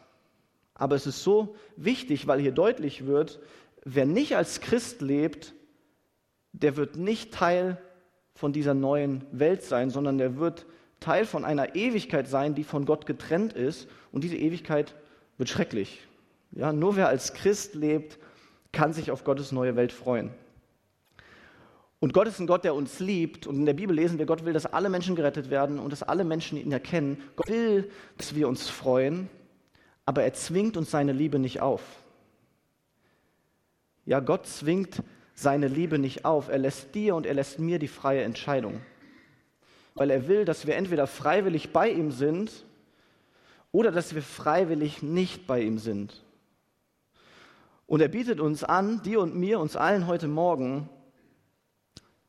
Aber 0.74 0.96
es 0.96 1.07
ist 1.07 1.22
so 1.22 1.57
wichtig, 1.76 2.26
weil 2.26 2.40
hier 2.40 2.52
deutlich 2.52 3.07
wird, 3.07 3.40
wer 3.85 4.07
nicht 4.07 4.37
als 4.37 4.61
Christ 4.61 5.00
lebt, 5.00 5.54
der 6.52 6.76
wird 6.76 6.96
nicht 6.96 7.33
Teil 7.33 7.78
von 8.35 8.52
dieser 8.52 8.74
neuen 8.74 9.24
Welt 9.33 9.62
sein, 9.62 9.90
sondern 9.90 10.18
der 10.18 10.37
wird 10.37 10.66
Teil 11.04 11.26
von 11.26 11.44
einer 11.44 11.74
Ewigkeit 11.74 12.26
sein, 12.26 12.54
die 12.54 12.64
von 12.64 12.86
Gott 12.86 13.04
getrennt 13.04 13.52
ist. 13.52 13.88
Und 14.10 14.24
diese 14.24 14.36
Ewigkeit 14.36 14.94
wird 15.36 15.50
schrecklich. 15.50 16.00
Ja, 16.52 16.72
nur 16.72 16.96
wer 16.96 17.08
als 17.08 17.34
Christ 17.34 17.74
lebt, 17.74 18.18
kann 18.72 18.92
sich 18.94 19.10
auf 19.10 19.22
Gottes 19.22 19.52
neue 19.52 19.76
Welt 19.76 19.92
freuen. 19.92 20.30
Und 22.00 22.12
Gott 22.14 22.26
ist 22.26 22.38
ein 22.38 22.46
Gott, 22.46 22.64
der 22.64 22.74
uns 22.74 23.00
liebt. 23.00 23.46
Und 23.46 23.56
in 23.56 23.66
der 23.66 23.74
Bibel 23.74 23.94
lesen 23.94 24.18
wir, 24.18 24.24
Gott 24.24 24.44
will, 24.46 24.54
dass 24.54 24.66
alle 24.66 24.88
Menschen 24.88 25.14
gerettet 25.14 25.50
werden 25.50 25.78
und 25.78 25.90
dass 25.90 26.02
alle 26.02 26.24
Menschen 26.24 26.56
ihn 26.58 26.72
erkennen. 26.72 27.22
Gott 27.36 27.48
will, 27.48 27.90
dass 28.16 28.34
wir 28.34 28.48
uns 28.48 28.70
freuen, 28.70 29.28
aber 30.06 30.22
er 30.22 30.32
zwingt 30.32 30.76
uns 30.76 30.90
seine 30.90 31.12
Liebe 31.12 31.38
nicht 31.38 31.60
auf. 31.60 31.82
Ja, 34.06 34.20
Gott 34.20 34.46
zwingt 34.46 35.02
seine 35.34 35.68
Liebe 35.68 35.98
nicht 35.98 36.24
auf. 36.24 36.48
Er 36.48 36.58
lässt 36.58 36.94
dir 36.94 37.14
und 37.14 37.26
er 37.26 37.34
lässt 37.34 37.58
mir 37.58 37.78
die 37.78 37.88
freie 37.88 38.22
Entscheidung. 38.22 38.80
Weil 39.94 40.11
er 40.11 40.28
will, 40.28 40.44
dass 40.44 40.66
wir 40.66 40.76
entweder 40.76 41.07
freiwillig 41.07 41.72
bei 41.72 41.90
ihm 41.90 42.11
sind 42.11 42.64
oder 43.72 43.90
dass 43.90 44.14
wir 44.14 44.22
freiwillig 44.22 45.02
nicht 45.02 45.46
bei 45.46 45.62
ihm 45.62 45.78
sind. 45.78 46.24
Und 47.87 48.00
er 48.00 48.09
bietet 48.09 48.40
uns 48.40 48.64
an, 48.64 49.02
dir 49.02 49.20
und 49.20 49.37
mir, 49.37 49.61
uns 49.61 49.76
allen 49.76 50.07
heute 50.07 50.26
Morgen, 50.26 50.88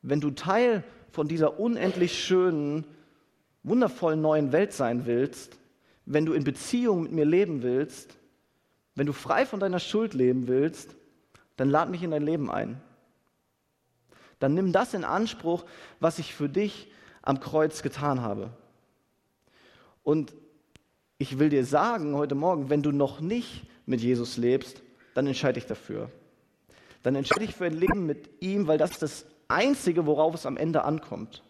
wenn 0.02 0.20
du 0.20 0.30
Teil 0.30 0.84
von 1.10 1.28
dieser 1.28 1.58
unendlich 1.58 2.22
schönen, 2.22 2.84
wundervollen 3.62 4.20
neuen 4.20 4.52
Welt 4.52 4.72
sein 4.72 5.06
willst, 5.06 5.58
wenn 6.04 6.26
du 6.26 6.34
in 6.34 6.44
Beziehung 6.44 7.04
mit 7.04 7.12
mir 7.12 7.24
leben 7.24 7.62
willst, 7.62 8.16
wenn 8.94 9.06
du 9.06 9.12
frei 9.12 9.44
von 9.44 9.60
deiner 9.60 9.80
Schuld 9.80 10.14
leben 10.14 10.46
willst, 10.46 10.94
dann 11.56 11.70
lad 11.70 11.90
mich 11.90 12.02
in 12.02 12.10
dein 12.10 12.22
Leben 12.22 12.50
ein. 12.50 12.80
Dann 14.38 14.54
nimm 14.54 14.72
das 14.72 14.94
in 14.94 15.04
Anspruch, 15.04 15.64
was 16.00 16.18
ich 16.18 16.34
für 16.34 16.48
dich 16.48 16.92
am 17.26 17.40
Kreuz 17.40 17.82
getan 17.82 18.22
habe. 18.22 18.50
Und 20.02 20.32
ich 21.18 21.38
will 21.38 21.48
dir 21.48 21.64
sagen 21.64 22.14
heute 22.14 22.34
Morgen, 22.34 22.70
wenn 22.70 22.82
du 22.82 22.92
noch 22.92 23.20
nicht 23.20 23.64
mit 23.84 24.00
Jesus 24.00 24.36
lebst, 24.36 24.82
dann 25.14 25.26
entscheide 25.26 25.58
ich 25.58 25.66
dafür. 25.66 26.10
Dann 27.02 27.14
entscheide 27.14 27.44
ich 27.44 27.54
für 27.54 27.66
ein 27.66 27.78
Leben 27.78 28.06
mit 28.06 28.42
ihm, 28.42 28.66
weil 28.66 28.78
das 28.78 28.92
ist 28.92 29.02
das 29.02 29.26
Einzige, 29.48 30.06
worauf 30.06 30.34
es 30.34 30.46
am 30.46 30.56
Ende 30.56 30.84
ankommt. 30.84 31.42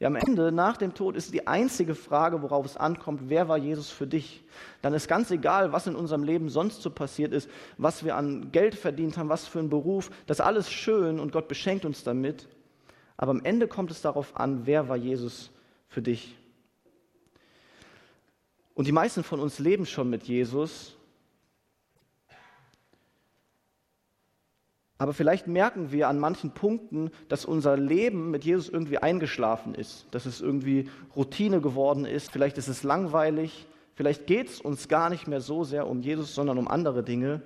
Ja, 0.00 0.08
am 0.08 0.16
Ende, 0.16 0.50
nach 0.50 0.76
dem 0.76 0.94
Tod, 0.94 1.14
ist 1.14 1.32
die 1.32 1.46
einzige 1.46 1.94
Frage, 1.94 2.42
worauf 2.42 2.66
es 2.66 2.76
ankommt, 2.76 3.22
wer 3.28 3.48
war 3.48 3.56
Jesus 3.56 3.90
für 3.90 4.08
dich? 4.08 4.42
Dann 4.82 4.92
ist 4.92 5.06
ganz 5.06 5.30
egal, 5.30 5.72
was 5.72 5.86
in 5.86 5.94
unserem 5.94 6.24
Leben 6.24 6.48
sonst 6.48 6.82
so 6.82 6.90
passiert 6.90 7.32
ist, 7.32 7.48
was 7.78 8.04
wir 8.04 8.16
an 8.16 8.50
Geld 8.50 8.74
verdient 8.74 9.16
haben, 9.16 9.28
was 9.28 9.46
für 9.46 9.60
einen 9.60 9.70
Beruf, 9.70 10.10
das 10.26 10.40
ist 10.40 10.44
alles 10.44 10.70
schön 10.70 11.20
und 11.20 11.30
Gott 11.30 11.46
beschenkt 11.46 11.84
uns 11.84 12.02
damit. 12.02 12.48
Aber 13.16 13.30
am 13.30 13.44
Ende 13.44 13.68
kommt 13.68 13.90
es 13.90 14.02
darauf 14.02 14.36
an, 14.36 14.66
wer 14.66 14.88
war 14.88 14.96
Jesus 14.96 15.50
für 15.88 16.02
dich? 16.02 16.36
Und 18.74 18.86
die 18.88 18.92
meisten 18.92 19.22
von 19.22 19.40
uns 19.40 19.58
leben 19.58 19.86
schon 19.86 20.10
mit 20.10 20.24
Jesus. 20.24 20.96
Aber 24.98 25.12
vielleicht 25.12 25.46
merken 25.46 25.92
wir 25.92 26.08
an 26.08 26.18
manchen 26.18 26.52
Punkten, 26.52 27.10
dass 27.28 27.44
unser 27.44 27.76
Leben 27.76 28.30
mit 28.30 28.44
Jesus 28.44 28.68
irgendwie 28.68 28.98
eingeschlafen 28.98 29.74
ist, 29.74 30.06
dass 30.12 30.24
es 30.24 30.40
irgendwie 30.40 30.88
Routine 31.14 31.60
geworden 31.60 32.04
ist, 32.04 32.30
vielleicht 32.30 32.58
ist 32.58 32.68
es 32.68 32.84
langweilig, 32.84 33.66
vielleicht 33.94 34.26
geht 34.26 34.48
es 34.48 34.60
uns 34.60 34.88
gar 34.88 35.10
nicht 35.10 35.26
mehr 35.26 35.40
so 35.40 35.64
sehr 35.64 35.88
um 35.88 36.00
Jesus, 36.00 36.34
sondern 36.34 36.58
um 36.58 36.68
andere 36.68 37.02
Dinge. 37.02 37.42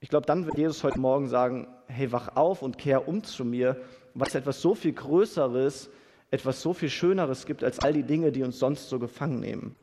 Ich 0.00 0.08
glaube, 0.08 0.26
dann 0.26 0.46
wird 0.46 0.56
Jesus 0.58 0.82
heute 0.82 0.98
Morgen 0.98 1.28
sagen, 1.28 1.68
hey, 1.86 2.10
wach 2.10 2.36
auf 2.36 2.62
und 2.62 2.78
kehr 2.78 3.06
um 3.06 3.22
zu 3.22 3.44
mir, 3.44 3.76
weil 4.14 4.28
es 4.28 4.34
etwas 4.34 4.60
so 4.60 4.74
viel 4.74 4.92
Größeres 4.92 5.90
etwas 6.30 6.62
so 6.62 6.72
viel 6.72 6.90
Schöneres 6.90 7.44
gibt 7.44 7.64
als 7.64 7.80
all 7.80 7.92
die 7.92 8.04
Dinge, 8.04 8.32
die 8.32 8.42
uns 8.42 8.58
sonst 8.58 8.88
so 8.88 8.98
gefangen 8.98 9.40
nehmen. 9.40 9.76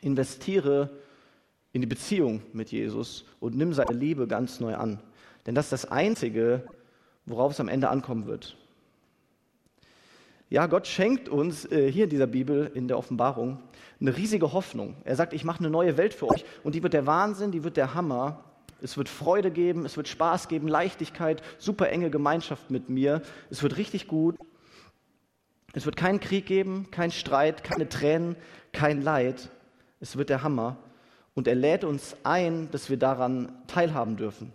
Investiere 0.00 0.90
in 1.72 1.80
die 1.80 1.86
Beziehung 1.86 2.42
mit 2.52 2.70
Jesus 2.70 3.24
und 3.40 3.56
nimm 3.56 3.72
seine 3.72 3.92
Liebe 3.92 4.26
ganz 4.26 4.60
neu 4.60 4.74
an. 4.76 5.00
Denn 5.46 5.54
das 5.54 5.66
ist 5.66 5.72
das 5.72 5.90
Einzige, 5.90 6.66
worauf 7.26 7.52
es 7.52 7.60
am 7.60 7.68
Ende 7.68 7.88
ankommen 7.88 8.26
wird. 8.26 8.56
Ja, 10.50 10.66
Gott 10.66 10.86
schenkt 10.86 11.28
uns 11.28 11.64
äh, 11.70 11.90
hier 11.90 12.04
in 12.04 12.10
dieser 12.10 12.26
Bibel, 12.26 12.70
in 12.74 12.86
der 12.86 12.96
Offenbarung, 12.96 13.58
eine 14.00 14.16
riesige 14.16 14.52
Hoffnung. 14.52 14.96
Er 15.04 15.16
sagt, 15.16 15.32
ich 15.32 15.44
mache 15.44 15.58
eine 15.60 15.70
neue 15.70 15.96
Welt 15.96 16.14
für 16.14 16.28
euch 16.28 16.44
und 16.62 16.74
die 16.74 16.82
wird 16.82 16.92
der 16.92 17.06
Wahnsinn, 17.06 17.50
die 17.50 17.64
wird 17.64 17.76
der 17.76 17.94
Hammer. 17.94 18.44
Es 18.84 18.98
wird 18.98 19.08
Freude 19.08 19.50
geben, 19.50 19.86
es 19.86 19.96
wird 19.96 20.08
Spaß 20.08 20.46
geben, 20.48 20.68
Leichtigkeit, 20.68 21.42
super 21.56 21.88
enge 21.88 22.10
Gemeinschaft 22.10 22.70
mit 22.70 22.90
mir. 22.90 23.22
Es 23.48 23.62
wird 23.62 23.78
richtig 23.78 24.08
gut. 24.08 24.36
Es 25.72 25.86
wird 25.86 25.96
keinen 25.96 26.20
Krieg 26.20 26.44
geben, 26.44 26.90
keinen 26.90 27.10
Streit, 27.10 27.64
keine 27.64 27.88
Tränen, 27.88 28.36
kein 28.72 29.00
Leid. 29.00 29.48
Es 30.00 30.18
wird 30.18 30.28
der 30.28 30.42
Hammer. 30.42 30.76
Und 31.32 31.48
er 31.48 31.54
lädt 31.54 31.82
uns 31.82 32.14
ein, 32.24 32.70
dass 32.72 32.90
wir 32.90 32.98
daran 32.98 33.52
teilhaben 33.68 34.18
dürfen. 34.18 34.52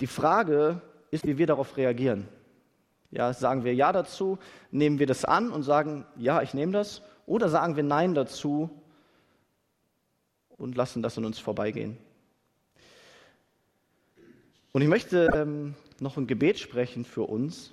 Die 0.00 0.06
Frage 0.06 0.80
ist, 1.10 1.26
wie 1.26 1.38
wir 1.38 1.48
darauf 1.48 1.76
reagieren. 1.76 2.28
Ja, 3.10 3.32
sagen 3.32 3.64
wir 3.64 3.74
Ja 3.74 3.90
dazu, 3.90 4.38
nehmen 4.70 5.00
wir 5.00 5.08
das 5.08 5.24
an 5.24 5.50
und 5.50 5.64
sagen, 5.64 6.06
ja, 6.14 6.40
ich 6.40 6.54
nehme 6.54 6.70
das, 6.70 7.02
oder 7.26 7.48
sagen 7.48 7.74
wir 7.74 7.82
Nein 7.82 8.14
dazu 8.14 8.70
und 10.58 10.76
lassen 10.76 11.02
das 11.02 11.16
an 11.16 11.24
uns 11.24 11.38
vorbeigehen. 11.38 11.96
Und 14.72 14.82
ich 14.82 14.88
möchte 14.88 15.28
ähm, 15.34 15.74
noch 16.00 16.16
ein 16.16 16.26
Gebet 16.26 16.58
sprechen 16.58 17.04
für 17.04 17.22
uns. 17.22 17.72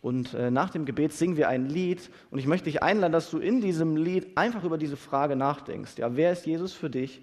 Und 0.00 0.34
äh, 0.34 0.50
nach 0.50 0.70
dem 0.70 0.84
Gebet 0.84 1.14
singen 1.14 1.36
wir 1.36 1.48
ein 1.48 1.66
Lied. 1.66 2.10
Und 2.30 2.38
ich 2.38 2.46
möchte 2.46 2.66
dich 2.66 2.82
einladen, 2.82 3.12
dass 3.12 3.30
du 3.30 3.38
in 3.38 3.60
diesem 3.60 3.96
Lied 3.96 4.36
einfach 4.36 4.64
über 4.64 4.76
diese 4.76 4.96
Frage 4.96 5.36
nachdenkst. 5.36 5.96
Ja, 5.96 6.16
wer 6.16 6.32
ist 6.32 6.44
Jesus 6.44 6.74
für 6.74 6.90
dich? 6.90 7.22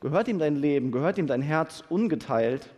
Gehört 0.00 0.28
ihm 0.28 0.38
dein 0.38 0.56
Leben? 0.56 0.90
Gehört 0.90 1.18
ihm 1.18 1.26
dein 1.26 1.42
Herz 1.42 1.84
ungeteilt? 1.88 2.68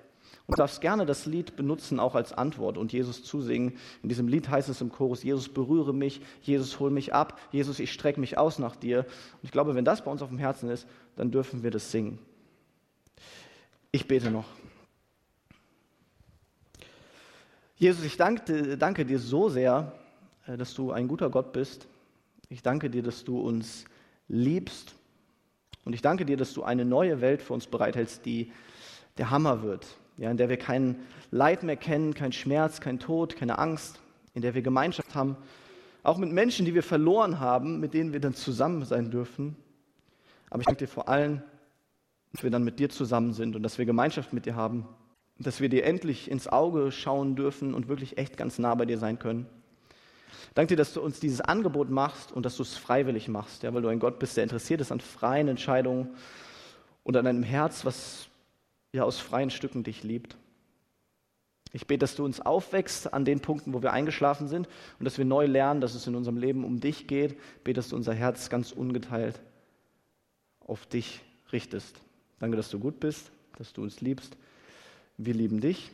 Du 0.50 0.56
darfst 0.56 0.80
gerne 0.80 1.06
das 1.06 1.26
Lied 1.26 1.54
benutzen, 1.54 2.00
auch 2.00 2.16
als 2.16 2.32
Antwort 2.32 2.76
und 2.76 2.92
Jesus 2.92 3.22
zusingen. 3.22 3.76
In 4.02 4.08
diesem 4.08 4.26
Lied 4.26 4.48
heißt 4.48 4.68
es 4.68 4.80
im 4.80 4.90
Chorus, 4.90 5.22
Jesus 5.22 5.48
berühre 5.48 5.94
mich, 5.94 6.20
Jesus 6.42 6.80
hol 6.80 6.90
mich 6.90 7.14
ab, 7.14 7.38
Jesus, 7.52 7.78
ich 7.78 7.92
strecke 7.92 8.18
mich 8.18 8.36
aus 8.36 8.58
nach 8.58 8.74
dir. 8.74 9.00
Und 9.00 9.44
ich 9.44 9.52
glaube, 9.52 9.76
wenn 9.76 9.84
das 9.84 10.02
bei 10.02 10.10
uns 10.10 10.22
auf 10.22 10.28
dem 10.28 10.38
Herzen 10.38 10.68
ist, 10.68 10.88
dann 11.14 11.30
dürfen 11.30 11.62
wir 11.62 11.70
das 11.70 11.92
singen. 11.92 12.18
Ich 13.92 14.08
bete 14.08 14.30
noch. 14.30 14.46
Jesus, 17.76 18.04
ich 18.04 18.16
danke, 18.16 18.76
danke, 18.76 19.06
dir 19.06 19.20
so 19.20 19.48
sehr, 19.48 19.92
äh, 20.46 20.56
dass 20.56 20.74
du 20.74 20.90
ein 20.90 21.06
guter 21.06 21.30
Gott 21.30 21.52
bist. 21.52 21.86
Ich 22.48 22.62
danke 22.62 22.90
dir, 22.90 23.04
dass 23.04 23.22
du 23.22 23.40
uns 23.40 23.84
liebst. 24.26 24.94
Und 25.84 25.92
ich 25.92 26.02
danke 26.02 26.26
dir, 26.26 26.36
dass 26.36 26.52
du 26.52 26.64
eine 26.64 26.84
neue 26.84 27.20
Welt 27.20 27.40
für 27.40 27.54
uns 27.54 27.68
bereithältst, 27.68 28.26
die 28.26 28.52
der 29.16 29.30
Hammer 29.30 29.62
wird, 29.62 29.86
ja, 30.20 30.30
in 30.30 30.36
der 30.36 30.48
wir 30.48 30.56
kein 30.56 30.94
Leid 31.32 31.64
mehr 31.64 31.76
kennen, 31.76 32.14
kein 32.14 32.30
Schmerz, 32.30 32.80
kein 32.80 33.00
Tod, 33.00 33.34
keine 33.34 33.58
Angst, 33.58 34.00
in 34.34 34.42
der 34.42 34.54
wir 34.54 34.62
Gemeinschaft 34.62 35.16
haben, 35.16 35.36
auch 36.04 36.16
mit 36.16 36.30
Menschen, 36.30 36.64
die 36.64 36.74
wir 36.74 36.84
verloren 36.84 37.40
haben, 37.40 37.80
mit 37.80 37.92
denen 37.92 38.12
wir 38.12 38.20
dann 38.20 38.34
zusammen 38.34 38.84
sein 38.84 39.10
dürfen. 39.10 39.56
Aber 40.48 40.60
ich 40.60 40.66
danke 40.66 40.84
dir 40.84 40.88
vor 40.88 41.08
allem, 41.08 41.42
dass 42.32 42.44
wir 42.44 42.50
dann 42.50 42.62
mit 42.62 42.78
dir 42.78 42.88
zusammen 42.88 43.32
sind 43.32 43.56
und 43.56 43.64
dass 43.64 43.78
wir 43.78 43.84
Gemeinschaft 43.84 44.32
mit 44.32 44.46
dir 44.46 44.54
haben 44.54 44.86
dass 45.40 45.60
wir 45.60 45.70
dir 45.70 45.84
endlich 45.84 46.30
ins 46.30 46.48
Auge 46.48 46.92
schauen 46.92 47.34
dürfen 47.34 47.74
und 47.74 47.88
wirklich 47.88 48.18
echt 48.18 48.36
ganz 48.36 48.58
nah 48.58 48.74
bei 48.74 48.84
dir 48.84 48.98
sein 48.98 49.18
können. 49.18 49.46
Danke 50.54 50.74
dir, 50.74 50.76
dass 50.76 50.92
du 50.92 51.00
uns 51.00 51.18
dieses 51.18 51.40
Angebot 51.40 51.90
machst 51.90 52.30
und 52.32 52.44
dass 52.44 52.56
du 52.56 52.62
es 52.62 52.76
freiwillig 52.76 53.28
machst, 53.28 53.62
ja, 53.62 53.72
weil 53.72 53.82
du 53.82 53.88
ein 53.88 53.98
Gott 53.98 54.18
bist, 54.18 54.36
der 54.36 54.44
interessiert 54.44 54.80
ist 54.80 54.92
an 54.92 55.00
freien 55.00 55.48
Entscheidungen 55.48 56.10
und 57.04 57.16
an 57.16 57.26
einem 57.26 57.42
Herz, 57.42 57.84
was 57.84 58.28
ja 58.92 59.04
aus 59.04 59.18
freien 59.18 59.50
Stücken 59.50 59.82
dich 59.82 60.02
liebt. 60.02 60.36
Ich 61.72 61.86
bete, 61.86 62.00
dass 62.00 62.16
du 62.16 62.24
uns 62.24 62.40
aufwächst 62.40 63.12
an 63.12 63.24
den 63.24 63.40
Punkten, 63.40 63.72
wo 63.72 63.82
wir 63.82 63.92
eingeschlafen 63.92 64.48
sind 64.48 64.68
und 64.98 65.04
dass 65.04 65.18
wir 65.18 65.24
neu 65.24 65.46
lernen, 65.46 65.80
dass 65.80 65.94
es 65.94 66.06
in 66.06 66.16
unserem 66.16 66.36
Leben 66.36 66.64
um 66.64 66.80
dich 66.80 67.06
geht. 67.06 67.32
Ich 67.32 67.62
bete, 67.62 67.76
dass 67.76 67.90
du 67.90 67.96
unser 67.96 68.14
Herz 68.14 68.50
ganz 68.50 68.72
ungeteilt 68.72 69.40
auf 70.60 70.86
dich 70.86 71.20
richtest. 71.52 72.00
Danke, 72.40 72.56
dass 72.56 72.70
du 72.70 72.78
gut 72.78 72.98
bist, 72.98 73.30
dass 73.58 73.72
du 73.72 73.82
uns 73.82 74.00
liebst. 74.00 74.36
Wir 75.16 75.34
lieben 75.34 75.60
dich. 75.60 75.90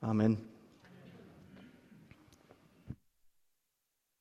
Amen. 0.00 0.51